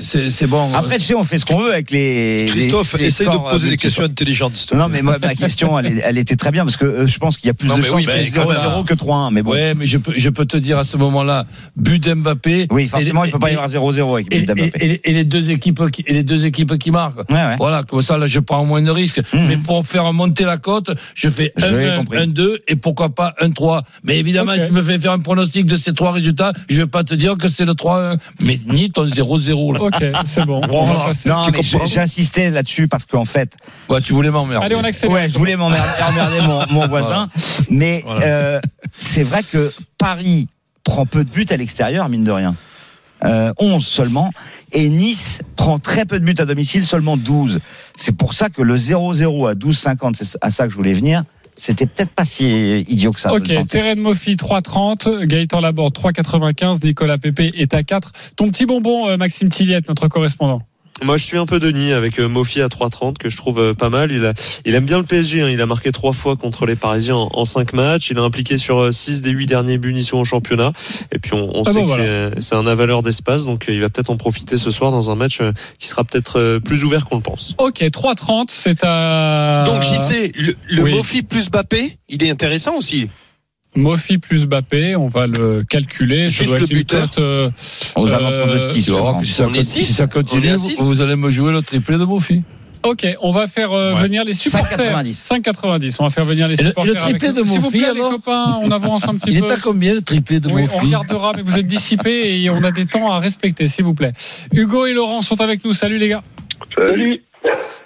[0.00, 0.72] c'est- oui, oui, bon.
[0.72, 2.46] Après, tu sais, on fait ce qu'on veut avec les.
[2.48, 4.68] Christophe, les- les essaye de poser euh, des questions intelligentes.
[4.76, 7.36] Non, mais moi, ma question, elle, elle était très bien parce que euh, je pense
[7.36, 8.84] qu'il y a plus Non, de mais chances mais 0-0 quand même.
[8.84, 9.30] que 3-1.
[9.32, 9.50] Mais bon.
[9.50, 11.46] Ouais, mais je peux, je peux te dire à ce moment-là,
[11.76, 12.68] but d'Mbappé.
[12.70, 14.72] Oui, forcément, Et- il peut pas y avoir 0-0 avec et, but d'Mbappé.
[14.78, 17.28] et- et- et les deux équipes qui, et les deux équipes qui marquent.
[17.28, 17.56] Ouais, ouais.
[17.58, 19.20] Voilà, comme ça, là, je prends moins de risques.
[19.32, 19.46] Mhm.
[19.48, 22.18] Mais pour faire monter la cote, je fais J'ai 1-1, compris.
[22.18, 23.82] 1-2 et pourquoi pas 1-3.
[24.04, 24.60] Mais évidemment, Ok.
[24.60, 27.14] si tu me fais faire un pronostic de ces trois résultats, je vais pas te
[27.14, 28.16] dire que c'est le 3-1.
[28.44, 29.80] Mais ni ton 0-0, là.
[29.82, 30.60] Ok, c'est bon.
[30.70, 31.28] On va passer.
[31.28, 33.56] Non, Tu mais insisté là-dessus parce qu'en fait,
[33.88, 34.64] Ouais, tu voulais m'emmerder.
[34.66, 35.14] Allez, on accélère.
[35.16, 37.28] ouais, je voulais m'emmerder emmerder mon, mon voisin,
[37.70, 38.26] mais Voilà.
[38.26, 38.60] euh,
[38.98, 40.46] c'est vrai que Paris
[40.84, 42.54] prend peu de buts à l'extérieur, mine de rien.
[43.24, 44.30] Euh, 11 seulement.
[44.72, 47.60] Et Nice prend très peu de buts à domicile, seulement 12.
[47.96, 51.22] C'est pour ça que le 0-0 à 12,50, c'est à ça que je voulais venir.
[51.56, 53.32] C'était peut-être pas si idiot que ça.
[53.32, 53.50] Ok.
[53.68, 58.12] Terren Moffi 3,30, Gaëtan Laborde 3,95, Nicolas Pépé est à 4.
[58.36, 60.62] Ton petit bonbon, euh, Maxime Tilliette, notre correspondant.
[61.02, 63.74] Moi, je suis un peu Denis avec euh, Mofi à 3,30 que je trouve euh,
[63.74, 64.10] pas mal.
[64.12, 64.32] Il, a,
[64.64, 65.42] il aime bien le PSG.
[65.42, 65.50] hein.
[65.50, 68.08] Il a marqué trois fois contre les Parisiens en, en cinq matchs.
[68.10, 70.72] Il est impliqué sur euh, six des huit derniers buts niçois en championnat.
[71.12, 72.30] Et puis, on, on Ah sait que voilà.
[72.30, 73.44] c'est- c'est un avaleur d'espace.
[73.44, 76.02] Donc, euh, il va peut-être en profiter ce soir dans un match euh, qui sera
[76.02, 77.54] peut-être euh, plus ouvert qu'on le pense.
[77.58, 79.64] Ok, 3,30, c'est à.
[79.66, 80.94] Donc j'y sais, le, le Oui.
[80.94, 83.08] Mofi plus Bappé, il est intéressant aussi.
[83.76, 86.30] Mofi plus Bappé, on va le calculer.
[86.30, 87.02] Ça Juste doit le buteur.
[87.10, 87.50] cote, euh,
[87.94, 88.84] Aux euh, alentours de 6.
[88.84, 91.00] Tu vas voir que si ça, On est continue- six si ça On continue, vous,
[91.02, 92.42] allez me jouer le triplé de Mofi.
[92.82, 94.02] Ok, on va faire euh, Ouais.
[94.02, 94.78] venir les supporters.
[94.78, 95.14] 5,90.
[95.14, 95.96] 5,90.
[95.98, 96.94] On va faire venir les Et le- supporters.
[96.94, 97.44] le triplé avec de.
[97.48, 99.46] S'il vous Mofi, plaît, alors les copains, on avance un petit Il peu.
[99.48, 102.48] est à combien le triplé de Oui, on Mofi regardera, mais vous êtes dissipés et
[102.50, 104.12] on a des temps à respecter, s'il vous plaît.
[104.54, 105.72] Hugo et Laurent sont avec nous.
[105.72, 106.22] Salut les gars.
[106.76, 107.22] Salut.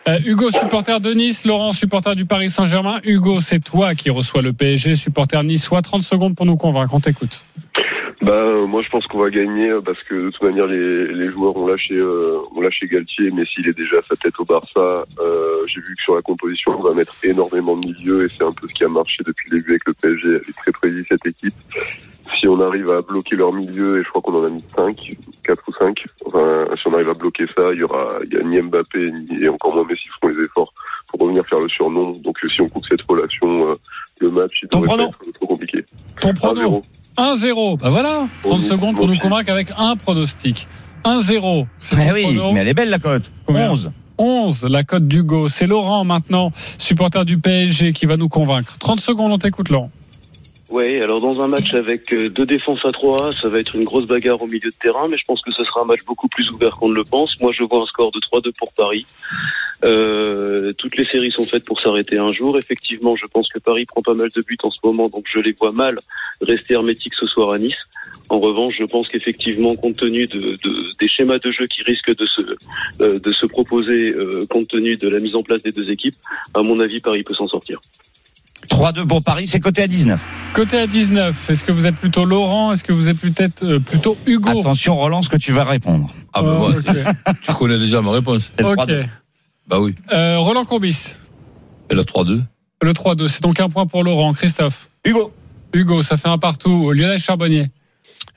[0.09, 3.01] Euh, Hugo, supporter de Nice, Laurent, supporter du Paris Saint-Germain.
[3.05, 5.83] Hugo, c'est toi qui reçois le PSG, supporter niçois.
[5.83, 6.94] 30 secondes pour nous convaincre.
[6.94, 7.42] On t'écoute.
[8.22, 11.06] Bah euh, moi je pense qu'on va gagner euh, parce que de toute manière les,
[11.06, 14.38] les joueurs ont lâché euh, ont lâché Galtier mais s'il est déjà à sa tête
[14.38, 18.26] au Barça euh, j'ai vu que sur la composition on va mettre énormément de milieux
[18.26, 20.35] et c'est un peu ce qui a marché depuis le début avec le PSG elle
[20.37, 21.54] est très prévisible cette équipe
[22.38, 25.12] si on arrive à bloquer leur milieu et je crois qu'on en a mis 5
[25.44, 28.37] 4 ou 5 enfin si on arrive à bloquer ça il y aura il y
[28.37, 30.72] a ni Mbappé ni et encore moins Messi feront les efforts
[31.06, 32.12] pour revenir faire le surnom.
[32.12, 33.74] Donc si on coupe cette relation euh,
[34.20, 35.85] le match il devrait être trop compliqué.
[36.20, 36.83] Ton prono
[37.16, 37.79] 1-0.
[37.79, 38.29] Bah voilà.
[38.42, 40.66] 30 Oui, secondes pour nous convaincre avec un pronostic.
[41.05, 41.66] 1-0.
[41.79, 42.53] C'est Mais oui, prono.
[42.53, 43.31] mais elle est belle la cote.
[43.46, 43.90] Combien 11.
[44.18, 45.49] 11, la cote d'Hugo.
[45.49, 48.77] C'est Laurent maintenant, supporter du PSG, qui va nous convaincre.
[48.79, 49.90] 30 secondes, on t'écoute, Laurent.
[50.70, 53.83] Oui, alors dans un match avec euh, deux défenses à trois, ça va être une
[53.83, 56.28] grosse bagarre au milieu de terrain, mais je pense que ce sera un match beaucoup
[56.28, 57.33] plus ouvert qu'on ne le pense.
[57.40, 59.04] Moi, je vois un score de 3-2 pour Paris.
[59.85, 62.56] Euh, toutes les séries sont faites pour s'arrêter un jour.
[62.56, 65.40] Effectivement, je pense que Paris prend pas mal de buts en ce moment, donc je
[65.40, 65.98] les vois mal
[66.40, 67.74] rester hermétiques ce soir à Nice.
[68.28, 72.14] En revanche, je pense qu'effectivement, compte tenu de, de- des schémas de jeu qui risquent
[72.14, 72.42] de se,
[73.00, 74.14] euh, proposer,
[74.48, 76.14] compte tenu de la mise en place des deux équipes,
[76.54, 77.80] à mon avis, Paris peut s'en sortir.
[78.68, 80.20] 3-2 pour Paris, c'est coté à 19.
[80.53, 82.73] Côté à 19, est-ce que vous êtes plutôt Laurent?
[82.73, 84.61] Est-ce que vous êtes peut-être euh, plutôt Hugo?
[84.61, 86.12] Attention, Roland, ce que tu vas répondre.
[86.33, 86.96] Ah, bah, Oh, ok.
[87.42, 88.51] tu connais déjà ma réponse.
[88.57, 88.77] C'est le Ok.
[88.79, 89.07] 3-2.
[89.68, 89.94] Bah oui.
[90.12, 91.14] Euh, Roland Courbis,
[91.90, 92.42] Et la 3-2.
[92.83, 93.29] le 3-2.
[93.29, 94.33] C'est donc un point pour Laurent.
[94.33, 95.33] Christophe Hugo.
[95.73, 96.90] Hugo, ça fait un partout.
[96.92, 97.68] Lionel Charbonnier.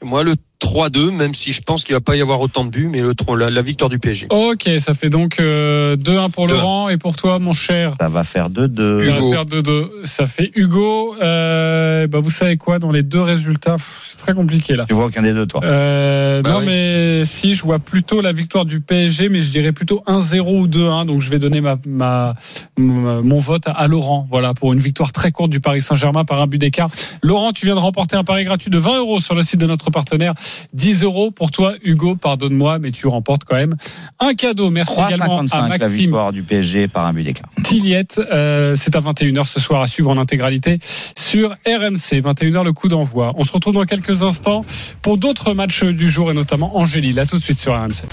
[0.03, 2.87] Moi, le 3-2, même si je pense qu'il va pas y avoir autant de buts,
[2.91, 4.27] mais le 3, la, la victoire du PSG.
[4.29, 6.49] Ok, ça fait donc euh, 2-1 pour 2-1.
[6.51, 6.89] Laurent.
[6.89, 7.95] Et pour toi, mon cher?
[7.99, 9.05] Ça va faire 2-2.
[9.05, 9.31] Ça va Hugo.
[9.33, 9.87] faire 2-2.
[10.05, 11.15] Ça fait Hugo.
[11.21, 12.79] Euh, bah vous savez quoi?
[12.79, 14.85] Dans les deux résultats, c'est très compliqué là.
[14.87, 15.61] Tu vois aucun des deux, toi.
[15.63, 16.65] Euh, Bah non oui.
[16.67, 20.67] mais si je vois plutôt la victoire du PSG mais je dirais plutôt 1-0 ou
[20.67, 22.35] 2-1 donc je vais donner ma, ma,
[22.77, 26.25] ma- mon vote à, à Laurent voilà pour une victoire très courte du Paris Saint-Germain
[26.25, 26.89] par un but d'écart
[27.21, 29.65] Laurent tu viens de remporter un pari gratuit de 20 euros sur le site de
[29.67, 30.33] notre partenaire
[30.73, 33.75] 10 euros pour toi Hugo pardonne-moi mais tu remportes quand même
[34.19, 37.49] un cadeau merci également à 3,55 la Maxime victoire du PSG par un but d'écart.
[37.63, 38.19] Tilliette.
[38.31, 40.79] Euh, c'est à 21h ce soir à suivre en intégralité
[41.15, 42.21] sur RMC.
[42.21, 43.33] 21h le coup d'envoi.
[43.37, 44.63] On se retrouve dans quelques instants
[45.01, 47.13] pour d'autres matchs du jour et notamment Angélie.
[47.13, 48.05] Là tout de suite sur RMC.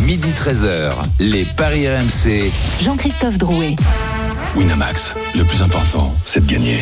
[0.00, 2.50] Midi 13h, les Paris RMC.
[2.82, 3.76] Jean-Christophe Drouet.
[4.54, 6.76] Winamax, le plus important, c'est de gagner.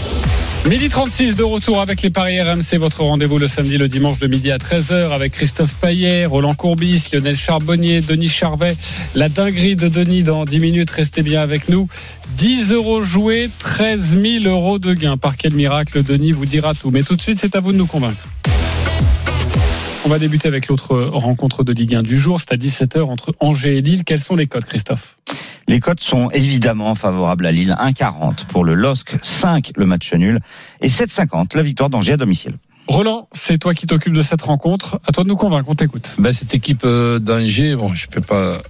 [0.69, 4.27] Midi 36 de retour avec les Paris RMC, votre rendez-vous le samedi, le dimanche de
[4.27, 8.77] midi à 13h avec Christophe Paillet, Roland Courbis, Lionel Charbonnier, Denis Charvet.
[9.15, 11.89] La dinguerie de Denis dans 10 minutes, restez bien avec nous.
[12.37, 15.17] 10 euros joués, 13 000 euros de gains.
[15.17, 16.91] Par quel miracle Denis vous dira tout.
[16.91, 18.23] Mais tout de suite, c'est à vous de nous convaincre.
[20.07, 22.39] On va débuter avec l'autre rencontre de Ligue 1 du jour.
[22.39, 24.05] C'est à 17h entre Angers et Lille.
[24.05, 25.17] Quels sont les codes, Christophe?
[25.69, 27.77] Les cotes sont évidemment favorables à Lille.
[27.81, 30.41] 1,40 pour le LOSC, 5 le match nul
[30.81, 32.53] et 7,50 la victoire d'Angers à domicile.
[32.87, 35.01] Roland, c'est toi qui t'occupes de cette rencontre.
[35.07, 35.69] À toi de nous convaincre.
[35.71, 36.17] On t'écoute.
[36.19, 38.61] Ben, cette équipe euh, d'Angers, bon, je fais pas,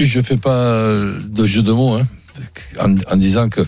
[0.00, 2.06] je fais pas euh, de jeu de mots, hein,
[2.80, 3.60] en, en disant que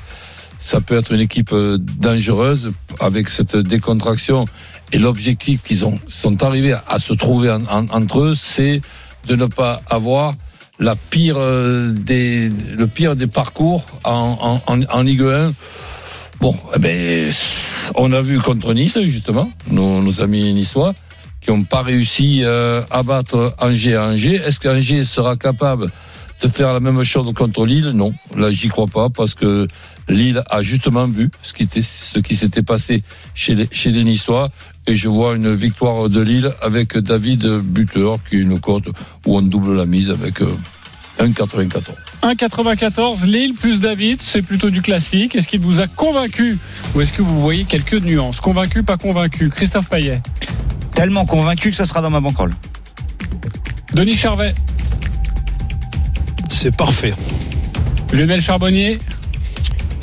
[0.59, 4.47] ça peut être une équipe euh, dangereuse avec cette décontraction
[4.93, 8.81] et l'objectif qu'ils ont sont arrivés à se trouver en- en- entre eux, c'est
[9.29, 10.33] de ne pas avoir
[10.79, 15.53] la pire euh, des, le pire des parcours en, Ligue 1.
[16.41, 17.33] Bon, eh ben,
[17.95, 20.95] on a vu contre Nice, justement, nos, nos amis niçois,
[21.41, 24.41] qui n'ont pas réussi euh, à battre Angers à Angers.
[24.45, 25.91] Est-ce qu'Angers sera capable
[26.43, 27.91] de faire la même chose contre Lille?
[27.91, 29.67] Non, là, j'y crois pas, parce que
[30.09, 33.03] Lille a justement vu ce qui, était, ce qui s'était passé
[33.35, 34.51] chez les, chez les Niçois.
[34.87, 38.89] Et je vois une victoire de Lille avec David Buteur, qui est une cote
[39.27, 40.57] où on double la mise avec euh,
[41.21, 41.83] 1,94.
[42.23, 45.35] 1,94 Lille plus David, c'est plutôt du classique.
[45.35, 46.59] Est-ce qu'il vous a convaincu
[46.95, 48.41] ou est-ce que vous voyez quelques nuances?
[48.41, 49.49] Convaincu, pas convaincu?
[49.49, 50.23] Christophe Payet.
[50.93, 52.53] Tellement convaincu que ça sera dans ma banquerolle.
[53.95, 54.55] Denis Charvet.
[56.51, 57.15] C'est parfait.
[58.13, 58.99] Lionel Charbonnier.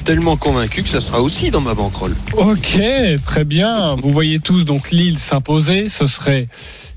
[0.06, 2.14] Tellement convaincu que ça sera aussi dans ma banquerolle.
[2.36, 2.80] Ok,
[3.26, 3.96] très bien.
[3.96, 5.88] Vous voyez tous donc Lille s'imposer.
[5.88, 6.48] Ce serait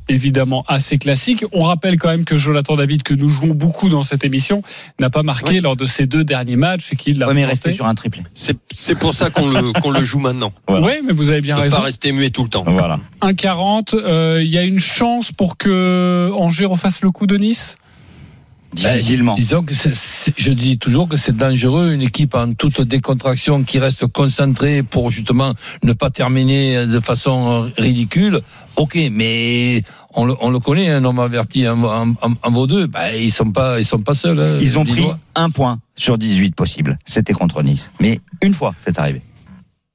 [0.08, 1.44] évidemment assez classique.
[1.52, 4.62] On rappelle quand même que Jonathan David, que nous jouons beaucoup dans cette émission,
[5.00, 7.68] n'a pas marqué lors de ses deux derniers matchs et qu'il l'a Ouais, mais remporté.
[7.68, 8.22] rester sur un triplé.
[8.34, 10.52] C'est c'est pour ça qu'on le, qu'on le joue maintenant.
[10.68, 11.76] Oui, mais vous avez bien Ne raison.
[11.76, 12.64] pas rester muet tout le temps.
[12.66, 12.98] Voilà.
[13.22, 13.94] 1,40.
[13.96, 17.76] euh, Il y a une chance pour que Angers refasse le coup de Nice?
[18.74, 19.32] Difficilement.
[19.34, 22.80] Ben, disons que c'est- c'est- je dis toujours que c'est dangereux une équipe en toute
[22.80, 28.40] décontraction qui reste concentrée pour justement ne pas terminer de façon ridicule.
[28.76, 29.82] Ok, mais
[30.14, 32.86] on le, on le connaît, un homme averti en, en, en- en vaut deux.
[32.88, 34.40] Ben, ils sont pas, ils sont pas seuls.
[34.40, 35.02] hein, Ils ont pris
[35.36, 36.98] un point sur 18 possible.
[37.04, 37.90] C'était contre Nice.
[38.00, 39.22] Mais une fois, c'est arrivé.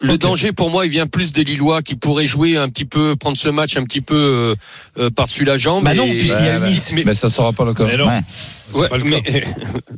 [0.01, 3.17] Le danger pour moi, il vient plus des Lillois qui pourraient jouer un petit peu,
[3.17, 4.55] prendre ce match un petit peu euh,
[4.97, 5.83] euh, par-dessus la jambe.
[5.83, 6.91] Bah non, et- puisqu'il y a mais- Nice.
[6.95, 7.83] mais- Mais ça sera pas le cas.
[7.85, 8.07] Mais non.
[8.07, 8.21] Ouais.
[8.75, 9.23] Ouais, pas le mais,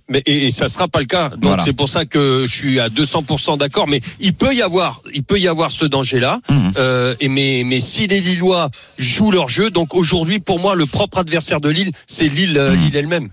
[0.09, 1.29] mais et, et ça sera pas le cas.
[1.29, 1.63] Donc Voilà.
[1.63, 3.87] c'est pour ça que je suis à 200% d'accord.
[3.87, 6.39] Mais il peut y avoir, il peut y avoir ce danger-là.
[6.49, 6.71] Mhm.
[6.77, 10.85] Euh, et mais mais si les Lillois jouent leur jeu, donc aujourd'hui pour moi le
[10.87, 12.79] propre adversaire de Lille, c'est Lille, euh, Mhm.
[12.81, 13.29] Lille elle-même.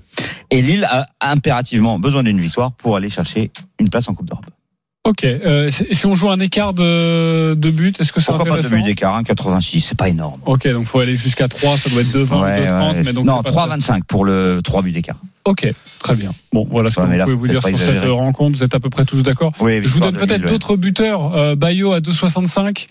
[0.50, 4.44] Et Lille a impérativement besoin d'une victoire pour aller chercher une place en Coupe d'Europe.
[5.08, 5.24] Ok.
[5.24, 8.68] euh, si on joue un écart de, de but, est-ce que c'est Pourquoi pas de
[8.68, 10.40] but d'écart hein, 86, c'est pas énorme.
[10.44, 12.94] Ok, donc faut aller jusqu'à 3, ça doit être 2,20 Ouais, 2,30.
[12.96, 13.02] ouais.
[13.04, 15.16] Mais donc non, c'est pas 3,25 pour le 3 buts d'écart.
[15.46, 15.66] Ok,
[16.00, 16.32] très bien.
[16.52, 18.10] Bon, voilà ce que Ouais, vous mais là, pouvez vous dire sur cette exagérer.
[18.10, 18.58] rencontre.
[18.58, 19.52] Vous êtes à peu près tous d'accord.
[19.60, 21.34] Oui, Je vous donne peut-être d'autres buteurs.
[21.34, 22.86] Euh, Bayo à 2,65.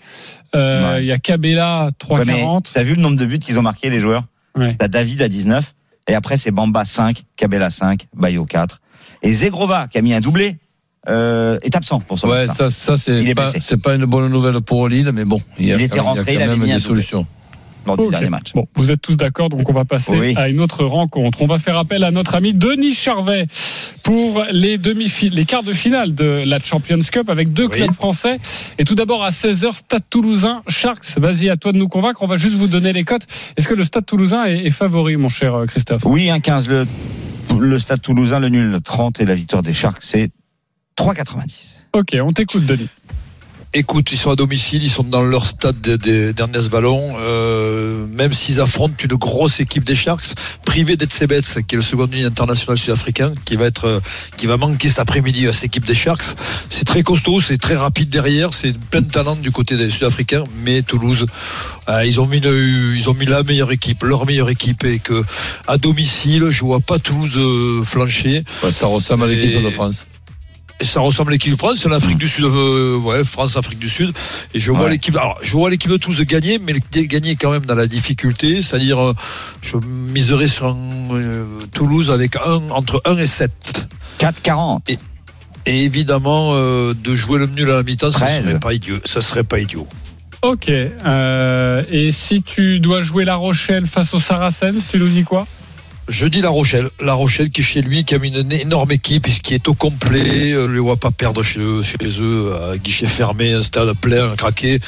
[0.56, 0.98] Euh.
[1.00, 2.70] Il y a Cabella Ouais, mais 3,40.
[2.74, 4.24] T'as vu le nombre de buts qu'ils ont marqué les joueurs?
[4.78, 5.72] T'as David à 19
[6.08, 8.80] et après c'est Bamba 5, Cabella 5, Bayo 4
[9.22, 10.56] et Zegrova qui a mis un doublé
[11.08, 13.58] euh, est absent pour son Ouais, ça, ça c'est est pas, blessé.
[13.60, 16.04] c'est pas une bonne nouvelle pour Lille, mais bon, il y a, Il était quand
[16.04, 17.26] même- rentré, il y a quand avait même des solutions.
[17.86, 18.10] lors du Ok.
[18.10, 18.52] dernier match.
[18.54, 20.34] Bon, vous êtes tous d'accord, donc on va passer Oui.
[20.36, 21.40] à une autre rencontre.
[21.40, 23.46] On va faire appel à notre ami Denis Charvet
[24.02, 28.36] pour les demi les quarts de finale de la Champions Cup avec deux clubs français.
[28.78, 31.18] Et tout d'abord à 16h, Stade Toulousain, Sharks.
[31.18, 32.22] Vas-y, à toi de nous convaincre.
[32.22, 33.26] On va juste vous donner les cotes.
[33.56, 36.02] Est-ce que le Stade Toulousain est, est favori, mon cher euh, Christophe?
[36.04, 36.84] Oui, 1-15 le,
[37.58, 40.30] le Stade Toulousain, le nul 30 et la victoire des Sharks, c'est
[40.98, 41.44] 3,90.
[41.94, 42.88] Ok, on t'écoute, Denis.
[43.74, 47.16] Écoute, ils sont à domicile, ils sont dans leur stade de- de- d'Ernest Vallon.
[47.20, 50.34] Euh, même s'ils affrontent une grosse équipe des Sharks,
[50.64, 54.00] privé d'Etsebets, qui est le second ligne international sud-africain, qui va être, euh,
[54.38, 56.34] qui va manquer cet après-midi à cette équipe des Sharks.
[56.70, 60.44] C'est très costaud, c'est très rapide derrière, c'est plein de talent du côté des Sud-Africains.
[60.64, 61.26] Mais Toulouse,
[61.90, 64.98] euh, ils ont mis, une- ils ont mis la meilleure équipe, leur meilleure équipe, et
[64.98, 65.22] que
[65.66, 68.44] à domicile, je vois pas Toulouse euh, flancher.
[68.72, 70.06] ça ressemble à l'équipe de France.
[70.80, 73.78] Et ça ressemble à l'équipe de France, c'est l'Afrique du Sud, euh, ouais, France, Afrique
[73.78, 74.12] du Sud.
[74.54, 74.90] Et je vois Ouais.
[74.90, 76.74] l'équipe, alors, je vois l'équipe de Toulouse gagner, mais
[77.06, 79.14] gagner quand même dans la difficulté, c'est-à-dire, euh,
[79.62, 80.76] je miserais sur un,
[81.12, 83.50] euh, Toulouse avec un, entre 1 et 7.
[84.18, 84.80] 4,40.
[84.88, 84.98] Et,
[85.66, 88.44] et évidemment, euh, de jouer le nul à la mi-temps, ça 13.
[88.46, 88.96] serait pas idiot.
[89.04, 89.86] Ça serait pas idiot.
[90.42, 90.68] Ok.
[90.70, 95.46] euh, et si tu dois jouer La Rochelle face aux Saracens, tu nous dis quoi?
[96.08, 96.88] Je dis La Rochelle.
[97.00, 99.74] La Rochelle qui est chez lui, qui a mis une énorme équipe, qui est au
[99.74, 100.52] complet.
[100.52, 103.62] euh, Je ne les vois pas perdre chez eux, chez eux, à guichet fermé, un
[103.62, 104.80] stade plein, craqué,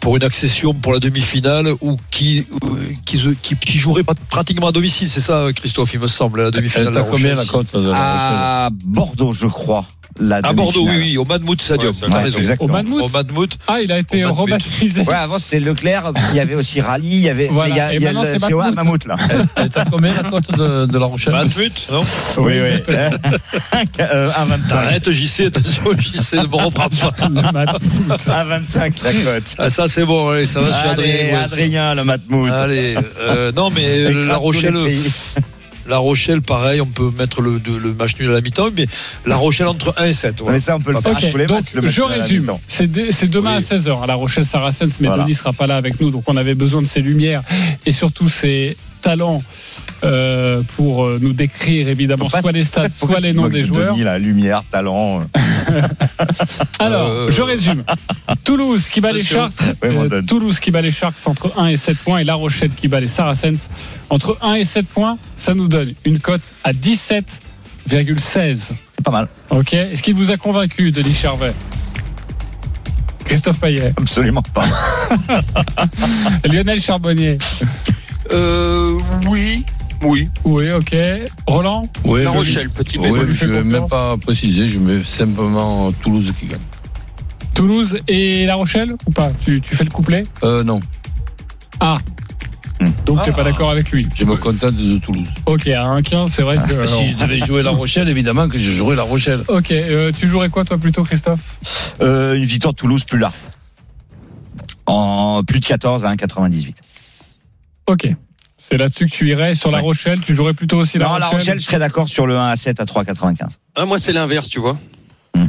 [0.00, 2.66] pour une accession pour la demi-finale, ou qui, euh,
[3.04, 5.08] qui, qui, qui jouerait prat- pratiquement à domicile.
[5.08, 6.86] C'est ça, Christophe, il me semble, la demi-finale.
[6.88, 9.86] Elle de La t'a combien Rochelle, la cote de la À Bordeaux, je crois.
[10.18, 11.92] La À Bordeaux, oui, oui, au Madmout Stadium.
[12.10, 12.68] Ouais, exactement.
[12.68, 13.58] Au Madmout Au Madmout.
[13.68, 14.40] Ah, il a été Madmout.
[14.42, 15.02] rebaptisé.
[15.02, 17.48] Ouais, avant c'était Leclerc, il y avait aussi Rally, il y avait.
[17.50, 17.70] Voilà.
[17.70, 19.06] il y a, Et il y a maintenant, le c'est COA Mammouth.
[19.06, 19.16] Mammouth là.
[19.56, 22.02] Elle- combien la cote de, de la Rochelle Madmout, non
[22.38, 22.94] Oui, oui.
[24.00, 24.68] Euh, 1,25.
[24.68, 27.12] T'arrêtes, JC, attention, JC, ne me reprends pas.
[27.28, 27.80] Le Matmout.
[28.08, 29.54] 1,25 la cote.
[29.58, 31.94] Ah, ça, c'est bon, allez, ça va, je suis Allez, Adrien.
[31.94, 32.46] le Matmout.
[32.48, 34.74] Allez, euh, non mais euh, La Rochelle.
[35.88, 38.86] La Rochelle, pareil, on peut mettre le, de- le match nul à la mi-temps, mais
[39.26, 40.40] La Rochelle entre 1 et 7.
[40.40, 40.54] voilà.
[40.54, 41.74] Mais ça, on peut le faire Ok, tous les donc matchs.
[41.74, 42.52] le mettre je résume.
[42.66, 42.86] C'est
[43.30, 43.56] demain Oui.
[43.56, 45.24] à 16h à La Rochelle Saracens, mais Voilà.
[45.24, 47.42] Denis sera pas là avec nous, donc on avait besoin de ses lumières
[47.86, 49.42] et surtout ses talents
[50.04, 53.94] euh, pour euh, nous décrire évidemment soit les stats, soit les noms des de joueurs.
[53.94, 55.22] Denis, la lumière, talent.
[56.78, 57.84] Alors, Euh, je résume.
[58.44, 59.22] Toulouse qui bat les.
[59.22, 59.52] Sharks.
[59.84, 60.22] Euh.
[60.22, 63.00] Toulouse qui bat les Sharks entre 1 et 7 points et La Rochelle qui bat
[63.00, 63.68] les Saracens
[64.10, 65.18] entre 1 et 7 points.
[65.36, 68.72] Ça nous donne une cote à 17,16.
[68.92, 69.28] C'est pas mal.
[69.50, 69.74] Ok.
[69.74, 71.52] Est-ce qu'il vous a convaincu, Denis Charvet?
[73.24, 74.64] Christophe Payet, Absolument pas.
[76.44, 77.38] Lionel Charbonnier.
[78.32, 79.64] Euh, oui,
[80.02, 80.28] oui.
[80.44, 80.96] Oui, ok.
[81.46, 83.26] Roland Oui, La Rochelle, petit Oui, bémol.
[83.26, 86.58] lui je ne vais même pas préciser, je mets simplement Toulouse qui gagne.
[87.54, 89.30] Toulouse et La Rochelle ou pas?
[89.44, 90.24] Tu, tu fais le couplet?
[90.44, 90.80] Euh, non,
[91.80, 91.98] Ah.
[93.04, 93.32] Donc tu Ah.
[93.34, 94.06] pas d'accord avec lui.
[94.14, 95.28] je me contente de Toulouse.
[95.44, 96.86] Ok, à 1-15, c'est vrai que.
[96.86, 99.42] Si je devais jouer La Rochelle, évidemment que je jouerais La Rochelle.
[99.48, 101.40] Ok, euh, tu jouerais quoi toi plutôt, Christophe?
[102.00, 103.32] Euh, une victoire de Toulouse plus là.
[104.86, 106.74] En plus de 14 à 1,98.
[107.86, 108.14] Ok.
[108.70, 109.54] C'est là-dessus que tu irais.
[109.54, 109.80] Sur La.
[109.80, 112.36] Rochelle, tu jouerais plutôt aussi La Non, Rochelle La Rochelle, je serais d'accord sur le
[112.36, 113.34] 1 à 7 à 3,95.
[113.74, 114.78] Ah, moi, c'est l'inverse, tu vois.
[115.34, 115.46] Hmm.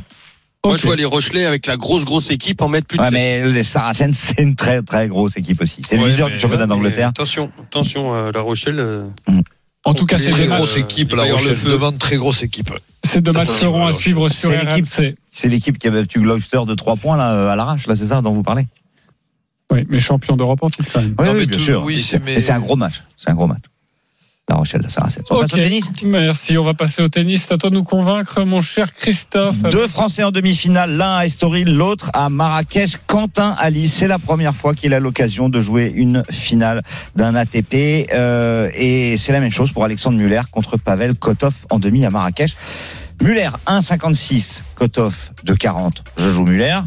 [0.65, 3.10] Moi, je vois les Rochelais avec la grosse, grosse équipe en mettre plus de Ouais,
[3.10, 3.13] sept.
[3.13, 5.81] mais les Saracens, c'est une très très grosse équipe aussi.
[5.88, 7.10] C'est le leader du championnat d'Angleterre.
[7.10, 8.79] Attention, attention, euh, La Rochelle.
[8.79, 9.03] euh,
[9.86, 11.55] En tout cas, c'est Très grosse équipe, La Rochelle.
[11.65, 12.71] Devant, très grosse équipe.
[13.03, 15.15] ces deux matchs seront à suivre sur RMC.
[15.31, 18.21] C'est l'équipe qui avait battu Gloucester de 3 points là, à l'arrache, là, c'est ça
[18.21, 18.65] dont vous parlez?
[19.71, 21.15] Oui, mais champion d'Europe en titre quand même.
[21.17, 21.84] Oui, Non, oui, bien tout- sûr.
[21.84, 23.01] oui, c'est- mais- un gros match.
[23.17, 23.63] C'est un gros match.
[24.49, 25.23] La Rochelle, la Saracens.
[25.29, 25.62] On passe au Ok.
[25.62, 27.45] tennis Merci, on va passer au tennis.
[27.47, 29.55] C'est à toi de nous convaincre, mon cher Christophe.
[29.62, 32.97] Deux Français en demi-finale, l'un à Estoril, l'autre à Marrakech.
[33.07, 36.81] Quentin Alice, c'est la première fois qu'il a l'occasion de jouer une finale
[37.15, 38.07] d'un ATP.
[38.13, 42.10] euh, et c'est la même chose pour Alexandre Muller contre Pavel Kotov en demi à
[42.10, 42.55] Marrakech.
[43.21, 46.03] Muller 1,56, Kotov 2,40.
[46.17, 46.79] Je joue Muller.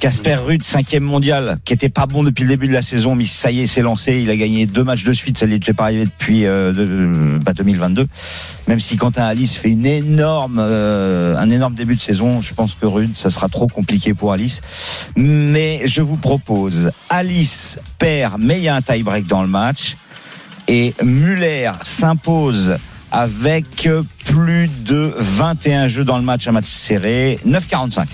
[0.00, 3.24] Casper Ruud, cinquième mondial, qui était pas bon depuis le début de la saison, mais
[3.24, 4.20] ça y est, s'est lancé.
[4.20, 5.38] Il a gagné deux matchs de suite.
[5.38, 8.06] Ça ne lui était pas arrivé depuis euh, de- bah, 2022.
[8.68, 12.74] Même si Quentin Alice fait une énorme, euh, un énorme début de saison, je pense
[12.74, 14.60] que Ruud, ça sera trop compliqué pour Alice.
[15.16, 19.96] Mais je vous propose, Alice perd, mais il y a un tie-break dans le match.
[20.68, 22.76] Et Muller s'impose
[23.10, 23.88] avec
[24.24, 28.04] plus de 21 jeux dans le match, un match serré, 9,45.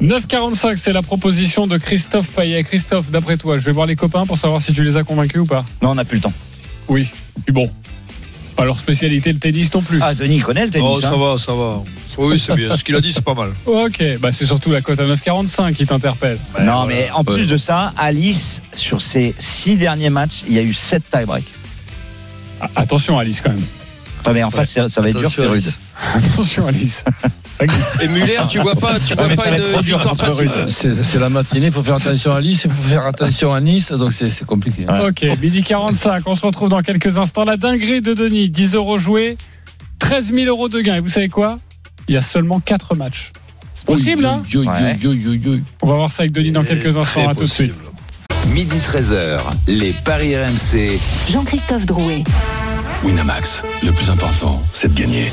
[0.00, 2.62] 9,45, c'est la proposition de Christophe Payet.
[2.62, 5.40] Christophe, d'après toi, je vais voir les copains pour savoir si tu les as convaincus
[5.40, 5.64] ou pas.
[5.82, 6.32] Non, on n'a plus le temps.
[6.86, 7.08] Oui.
[7.44, 7.68] Puis bon.
[8.54, 9.98] Pas leur spécialité le tennis non plus.
[10.00, 10.88] Ah, Denis connaît le tennis.
[10.88, 11.18] Oh, ça hein.
[11.18, 11.82] va, ça va.
[12.16, 12.76] Oui, c'est bien.
[12.76, 13.50] Ce qu'il a dit, c'est pas mal.
[13.66, 16.38] Ok, bah c'est surtout la cote à 9,45 qui t'interpelle.
[16.60, 20.62] Non, mais en plus de ça, Alice, sur ses six derniers matchs, il y a
[20.62, 21.46] eu sept tie-breaks.
[22.60, 23.62] Ah, Attention Alice quand même.
[24.26, 25.52] Ouais, mais en face, ça, ça va être dur, c'est rude.
[25.52, 25.78] Alice.
[26.14, 27.04] Attention Alice.
[27.58, 27.98] Ça glisse.
[28.02, 30.50] Et Muller, tu vois pas, tu vois mais pas une dur victoire facile.
[30.66, 33.90] C'est la matinée, il faut faire attention à Nice, il faut faire attention à Nice,
[33.92, 34.86] donc c'est compliqué.
[35.06, 37.44] Ok, midi 45, on se retrouve dans quelques instants.
[37.44, 39.36] La dinguerie de Denis, 10 euros joués,
[39.98, 40.96] 13 000 euros de gain.
[40.96, 41.58] Et vous savez quoi?
[42.06, 43.32] Il y a seulement 4 matchs.
[43.74, 44.42] C'est possible, hein?
[44.50, 44.96] Yo, yo, Ouais.
[45.00, 45.52] yo, yo, yo.
[45.82, 47.28] On va voir ça avec Denis dans quelques instants.
[47.28, 47.74] À tout de suite.
[48.54, 50.98] Midi 13h, les Paris RMC.
[51.30, 52.24] Jean-Christophe Drouet.
[53.04, 55.30] Winamax, le plus important, c'est de gagner.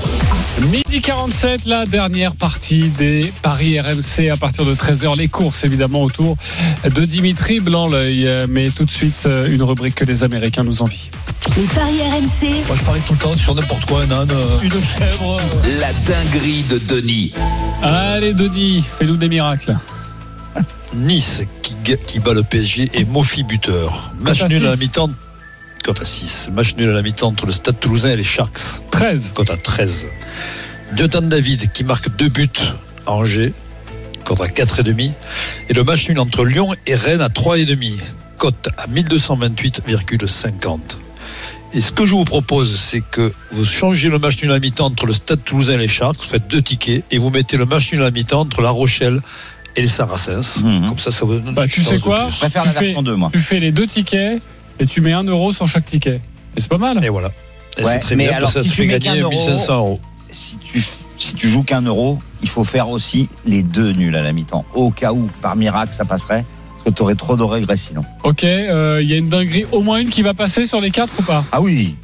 [0.69, 5.17] Midi 47, la dernière partie des Paris RMC à partir de 13h.
[5.17, 6.37] Les courses évidemment autour
[6.83, 8.29] de Dimitri Blanc-L'œil.
[8.49, 11.09] Mais tout de suite, une rubrique que les Américains nous envient.
[11.57, 12.67] Les paris RMC.
[12.67, 15.37] Moi, je parie tout le temps sur n'importe quoi, un âne, euh, une chèvre.
[15.79, 17.33] La dinguerie de Denis.
[17.81, 19.75] Allez Denis, fais-nous des miracles.
[20.95, 24.11] Nice qui, qui bat le PSG et Mofi buteur.
[24.21, 25.09] Match nul à la mi-temps.
[25.85, 26.49] Cote à 6.
[26.51, 28.57] Match nul à la mi-temps entre le Stade Toulousain et les Sharks.
[28.89, 29.33] 13.
[29.35, 30.07] Cote à 13.
[30.95, 32.49] Jonathan David qui marque deux buts
[33.05, 33.53] à Angers.
[34.23, 35.11] Cote à 4,5.
[35.69, 37.99] Et le match nul entre Lyon et Rennes à 3,5.
[38.37, 40.79] Cote à 1228,50.
[41.73, 44.59] Et ce que je vous propose, c'est que vous changez le match nul à la
[44.59, 47.57] mi-temps entre le Stade Toulousain et les Sharks, vous faites deux tickets, et vous mettez
[47.57, 49.19] le match nul à la mi-temps entre La Rochelle
[49.75, 50.61] et les Saracens.
[50.63, 50.87] Mhm.
[50.89, 52.29] Comme ça, ça vous donne Bah, tu sais de quoi.
[52.31, 53.29] Je préfère Tu la fais- version 2, moi.
[53.33, 54.41] Tu fais les deux tickets
[54.79, 56.21] et tu mets 1 euro sur chaque ticket.
[56.55, 57.03] Et c'est pas mal.
[57.03, 57.31] Et voilà.
[57.77, 58.99] Et Ouais, c'est très mais bien, alors, parce que ça si te tu fait mets
[58.99, 59.99] gagner qu'un euro- 1500 euros.
[60.31, 60.83] Si tu,
[61.17, 64.65] si tu joues qu'un euro, il faut faire aussi les deux nuls à la mi-temps.
[64.73, 66.45] Au cas où, par miracle, ça passerait.
[66.83, 68.03] Parce que tu aurais trop de regrets sinon.
[68.23, 70.91] Ok, euh, il y a une dinguerie, au moins une qui va passer sur les
[70.91, 71.43] quatre ou pas?
[71.51, 71.95] Ah oui.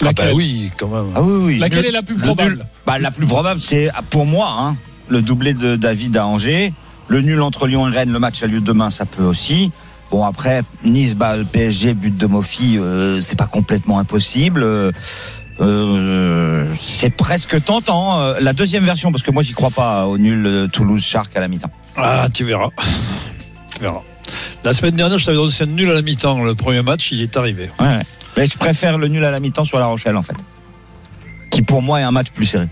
[0.00, 0.26] Ah Laquelle?
[0.28, 1.12] bah oui, quand même.
[1.14, 1.58] Ah oui, oui.
[1.58, 2.50] Laquelle Le- est la plus le probable?
[2.56, 4.76] Nul- bah, La plus probable, c'est pour moi, hein,
[5.08, 6.72] le doublé de David à Angers.
[7.08, 9.70] Le nul entre Lyon et Rennes, le match a lieu demain, ça peut aussi.
[10.12, 14.62] Bon, après, Nice bat le PSG, but de Mofi, euh, c'est pas complètement impossible.
[14.62, 14.92] Euh,
[15.62, 18.20] euh, c'est presque tentant.
[18.20, 21.40] Euh, La deuxième version, parce que moi, j'y crois pas au nul euh, Toulouse-Shark à
[21.40, 21.70] la mi-temps.
[21.96, 22.68] Ah, tu verras.
[23.74, 24.02] Tu verras.
[24.64, 26.44] La semaine dernière, je t'avais donné un nul à la mi-temps.
[26.44, 27.70] Le premier match, il est arrivé.
[27.80, 28.02] Ouais, ouais.
[28.36, 30.36] Mais je préfère le nul à la mi-temps sur La Rochelle, en fait.
[31.50, 32.68] Qui, pour moi, est un match plus serré.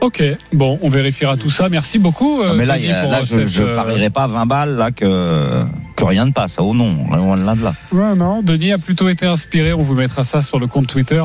[0.00, 0.22] Ok,
[0.52, 1.68] bon, on vérifiera tout ça.
[1.70, 2.40] Merci beaucoup.
[2.42, 4.90] euh, Ah, mais là, Denis, il y a- là je, parierais pas 20 balles là
[4.90, 5.64] que,
[6.04, 6.56] que rien ne passe.
[6.58, 7.54] Oh non, loin de là.
[7.54, 7.74] de là.
[7.92, 9.72] Ouais, non, Denis a plutôt été inspiré.
[9.72, 11.22] On vous mettra ça sur le compte Twitter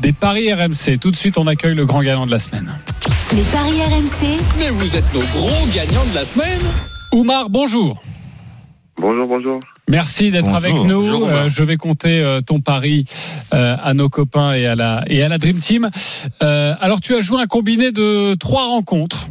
[0.00, 0.98] des Paris RMC.
[1.00, 2.70] Tout de suite, on accueille le grand gagnant de la semaine.
[3.34, 4.38] Les paris RMC.
[4.58, 6.60] Mais vous êtes nos gros gagnants de la semaine.
[7.12, 8.02] Oumar, bonjour.
[8.98, 9.60] Bonjour, bonjour.
[9.88, 11.02] Merci d'être avec nous.
[11.02, 11.28] Bonjour.
[11.28, 13.04] Euh, je vais compter euh, ton pari
[13.52, 15.90] euh, à nos copains et à la et à la Dream Team.
[16.42, 19.28] Euh, alors tu as joué un combiné de trois rencontres.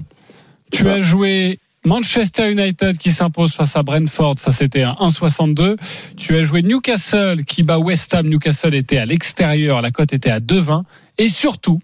[0.72, 5.78] Tu as joué Manchester United qui s'impose face à Brentford, ça c'était un 1,62.
[6.18, 8.28] Tu as joué Newcastle qui bat West Ham.
[8.28, 10.84] Newcastle était à l'extérieur, la cote était à 2,20.
[11.20, 11.80] Et surtout,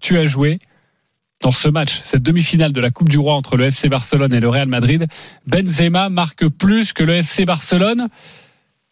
[0.00, 0.58] tu as joué
[1.40, 4.40] dans ce match, cette demi-finale de la Coupe du Roi entre le FC Barcelone et
[4.40, 5.06] le Real Madrid,
[5.46, 8.08] Benzema marque plus que le FC Barcelone.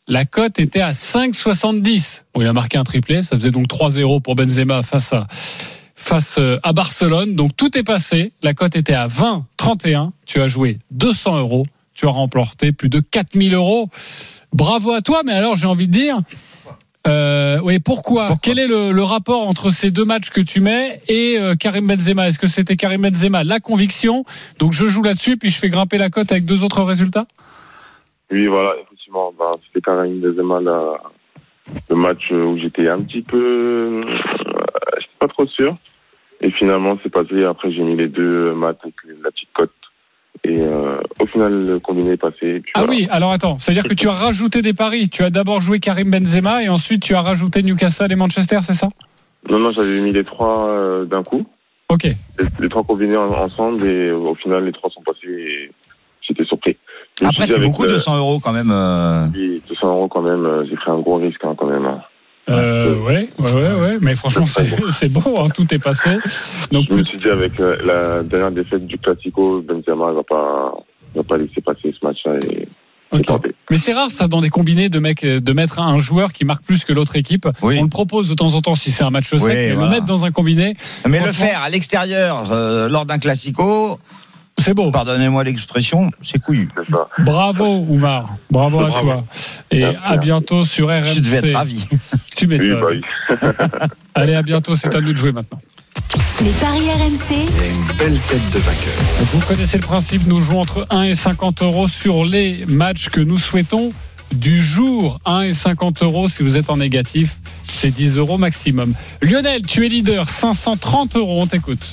[0.06, 2.24] La cote était à 5,70.
[2.34, 5.26] Bon, il a marqué un triplé, ça faisait donc 3-0 pour Benzema face à
[5.94, 7.34] face euh, à Barcelone.
[7.34, 8.32] Donc tout est passé.
[8.42, 10.10] La cote était à 20,31.
[10.26, 11.64] Tu as joué 200 euros.
[11.94, 13.88] Tu as remporté plus de 4000 euros.
[14.52, 15.22] Bravo à toi.
[15.24, 16.18] Mais alors, j'ai envie de dire,
[17.06, 20.98] euh, oui, pourquoi, Quel est le, le rapport entre ces deux matchs que tu mets
[21.08, 22.28] et euh, Karim Benzema?
[22.28, 23.44] Est-ce que c'était Karim Benzema?
[23.44, 24.24] La conviction
[24.58, 27.26] Donc je joue là-dessus, puis je fais grimper la cote avec deux autres résultats
[28.30, 31.00] Oui, voilà, effectivement, bah, c'était Karim Benzema la-
[31.90, 34.02] le match où j'étais un petit peu,
[35.22, 35.74] pas trop sûr.
[36.40, 37.44] Et finalement, c'est passé.
[37.44, 39.70] Après, j'ai mis les deux maths avec la petite cote.
[40.44, 42.56] Et euh, au final, le combiné est passé.
[42.56, 42.90] Et puis Ah voilà.
[42.92, 45.08] oui, alors attends, c'est-à-dire que tu as rajouté des paris.
[45.08, 48.74] Tu as d'abord joué Karim Benzema et ensuite tu as rajouté Newcastle et Manchester, c'est
[48.74, 48.88] ça?
[49.48, 51.46] Non, non, j'avais mis les trois euh, d'un coup.
[51.90, 52.04] Ok.
[52.04, 52.16] Les,
[52.60, 55.70] les trois combinés en- ensemble et au final, les trois sont passés et
[56.22, 56.76] j'étais surpris.
[57.22, 58.70] Après, c'est beaucoup, le- 200 euros quand même.
[58.72, 59.26] euh.
[59.34, 61.86] Oui, 200 euros quand même, euh, j'ai pris un gros risque hein, quand même.
[62.48, 66.10] Euh, ouais, ouais, ouais, ouais, mais franchement, c'est c'est beau, hein, tout est passé.
[66.72, 70.22] Donc, Je me suis dit avec euh, la dernière défaite du Classico, Benzema ne va
[70.24, 70.74] pas,
[71.14, 72.68] va pas laisser passer ce match-là et,
[73.16, 73.54] et tenter.
[73.70, 76.64] Mais c'est rare ça dans des combinés de mecs de mettre un joueur qui marque
[76.64, 77.48] plus que l'autre équipe.
[77.62, 79.88] On le propose de temps en temps si c'est un match sec, mais voilà.
[79.88, 80.74] le mettre dans un combiné.
[81.08, 83.98] Mais le faire à l'extérieur euh, lors d'un classico,
[84.58, 84.90] C'est beau.
[84.90, 86.68] Pardonnez-moi l'expression, c'est couillu.
[87.24, 88.36] Bravo, Oumar.
[88.50, 89.06] Bravo à Bravo.
[89.06, 89.24] toi.
[89.70, 91.14] Et à bientôt sur RMC.
[91.14, 91.86] Tu devais être ravi.
[92.36, 92.82] Tu m'étonnes.
[92.90, 93.00] Oui,
[93.40, 93.52] bah
[94.14, 94.74] Allez, à bientôt.
[94.74, 95.60] C'est à nous de jouer maintenant.
[96.42, 97.34] Les paris RMC.
[97.34, 99.26] une belle tête de vainqueur.
[99.32, 103.20] Vous connaissez le principe, nous jouons entre 1 et 50 euros sur les matchs que
[103.20, 103.90] nous souhaitons
[104.32, 105.20] du jour.
[105.26, 108.94] 1 et 50 euros si vous êtes en négatif, c'est 10 euros maximum.
[109.20, 111.86] Lionel, tu es leader, 530 euros, on t'écoute.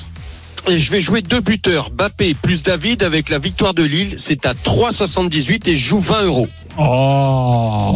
[0.67, 4.15] Et je vais jouer deux buteurs, Bappé plus David avec la victoire de Lille.
[4.17, 6.47] C'est à 3,78 et je joue 20 euros.
[6.77, 7.95] Oh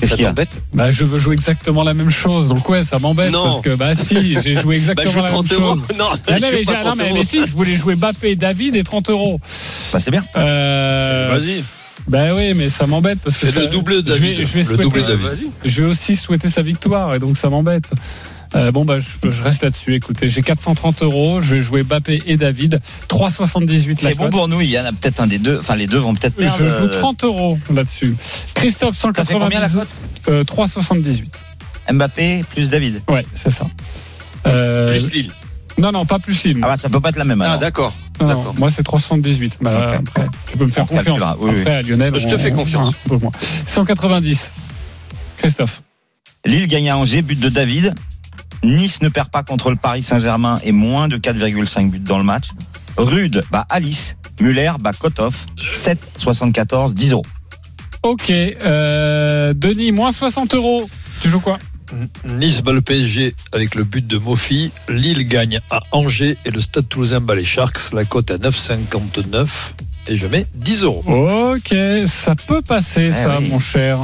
[0.00, 0.34] Qu'est-ce qu'il y a
[0.74, 2.46] bah, je veux jouer exactement la même chose.
[2.48, 5.32] Donc ouais, ça m'embête parce que bah si, j'ai joué exactement Bah, je la même
[5.48, 5.74] 30 euros.
[5.74, 5.98] chose.
[5.98, 7.14] Non, Ah, je non, mais, pas j'ai- non, 30 mais, euros.
[7.14, 9.40] mais si, je voulais jouer Bappé, David et 30 euros.
[9.92, 10.24] Bah, c'est bien.
[10.36, 11.64] Euh, Vas-y.
[12.06, 14.46] Ben oui, mais ça m'embête parce que Fais le ça- double de je vais- David.
[14.46, 15.26] Je vais, Le souhaiter- double de David.
[15.26, 15.50] Vas-y.
[15.70, 17.90] je vais aussi souhaiter sa victoire et donc ça m'embête.
[18.54, 19.94] Euh, bon bah je, je reste là-dessus.
[19.94, 21.40] Écoutez, j'ai 430 euros.
[21.42, 22.80] Je vais jouer Bappé et David.
[23.08, 25.76] 3,78 la C'est bon pour nous, il y en a peut-être un des deux, enfin
[25.76, 26.56] les deux vont peut-être perdre.
[26.58, 28.16] Je joue euh, 30 euros là-dessus.
[28.54, 30.22] Christophe Ça fait combien la 190.
[30.24, 31.92] cote euh, 3,78.
[31.92, 33.02] Mbappé plus David.
[33.10, 33.66] Ouais, c'est ça.
[34.46, 35.30] Euh, Plus Lille.
[35.78, 36.58] Non, non, pas plus Lille.
[36.62, 37.94] Ah bah ça peut pas être la même Ah, d'accord.
[38.20, 39.58] Non, moi c'est 378.
[39.60, 41.04] Bah, après, tu peux me faire On confiance.
[41.04, 41.60] calculera, oui, oui.
[41.60, 42.94] après, à Lionel, Je te fais confiance.
[43.06, 43.30] un peu moins.
[43.66, 44.52] 190.
[45.36, 45.82] Christophe.
[46.44, 47.94] Lille gagne à Angers, but de David.
[48.62, 52.24] Nice ne perd pas contre le Paris Saint-Germain et moins de 4,5 buts dans le
[52.24, 52.48] match.
[52.96, 54.16] Rude, bah Alice.
[54.40, 55.36] Muller, bah Kotov.
[55.72, 57.26] 7, 74, 10 euros.
[58.02, 58.30] Ok.
[58.30, 60.88] Euh, Denis, moins 60 euros.
[61.20, 61.58] Tu joues quoi?
[62.24, 64.72] Nice bat le PSG avec le but de Mofi.
[64.88, 67.92] Lille gagne à Angers et le Stade Toulousain bat les Sharks.
[67.92, 69.46] La cote à 9,59
[70.08, 71.02] et je mets 10 euros.
[71.54, 71.74] Ok,
[72.06, 73.48] ça peut passer, Eh ça, oui.
[73.48, 73.98] mon cher,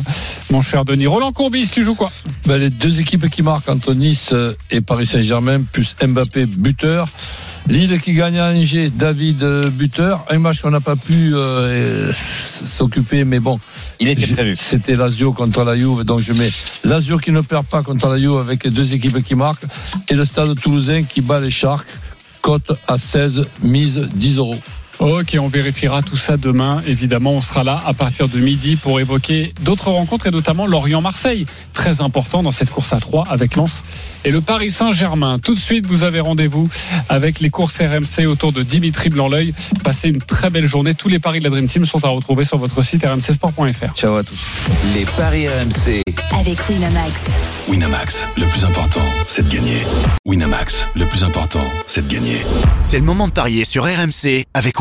[0.51, 1.07] mon cher Denis.
[1.07, 2.11] Roland Courbis, tu joues quoi?
[2.47, 7.09] Ben, les deux équipes qui marquent entre Nice euh, et Paris Saint-Germain, plus Mbappé buteur.
[7.67, 10.27] Lille qui gagne à Angers, David euh, buteur.
[10.29, 13.59] Un match qu'on n'a pas pu euh, s'occuper, mais bon.
[14.01, 14.55] Il était prévu.
[14.57, 16.51] C'était Lazio contre la Juve, donc je mets
[16.85, 19.65] Lazio qui ne perd pas contre la Juve avec les deux équipes qui marquent
[20.11, 21.87] et le Stade Toulousain qui bat les Sharks.
[22.43, 24.59] Cote à 16, mise 10 euros.
[25.01, 26.83] Ok, on vérifiera tout ça demain.
[26.87, 31.47] Évidemment, on sera là à partir de midi pour évoquer d'autres rencontres et notamment Lorient-Marseille.
[31.73, 33.83] Très important dans cette course à 3 avec Lens
[34.25, 35.39] et le Paris Saint-Germain.
[35.39, 36.69] Tout de suite, vous avez rendez-vous
[37.09, 39.53] avec les courses RMC autour de Dimitri Blanc-L'œil.
[39.83, 40.95] Passez une très belle journée.
[40.95, 43.95] Tous les paris de la Dream Team sont à retrouver sur votre site rmcsport.fr.
[43.95, 44.39] Ciao à tous.
[44.95, 46.03] Les paris RMC.
[46.39, 47.21] Avec Winamax.
[47.69, 49.79] Winamax, le plus important, c'est de gagner.
[50.27, 52.39] Winamax, le plus important, c'est de gagner.
[52.83, 54.81] C'est le moment de parier sur RMC avec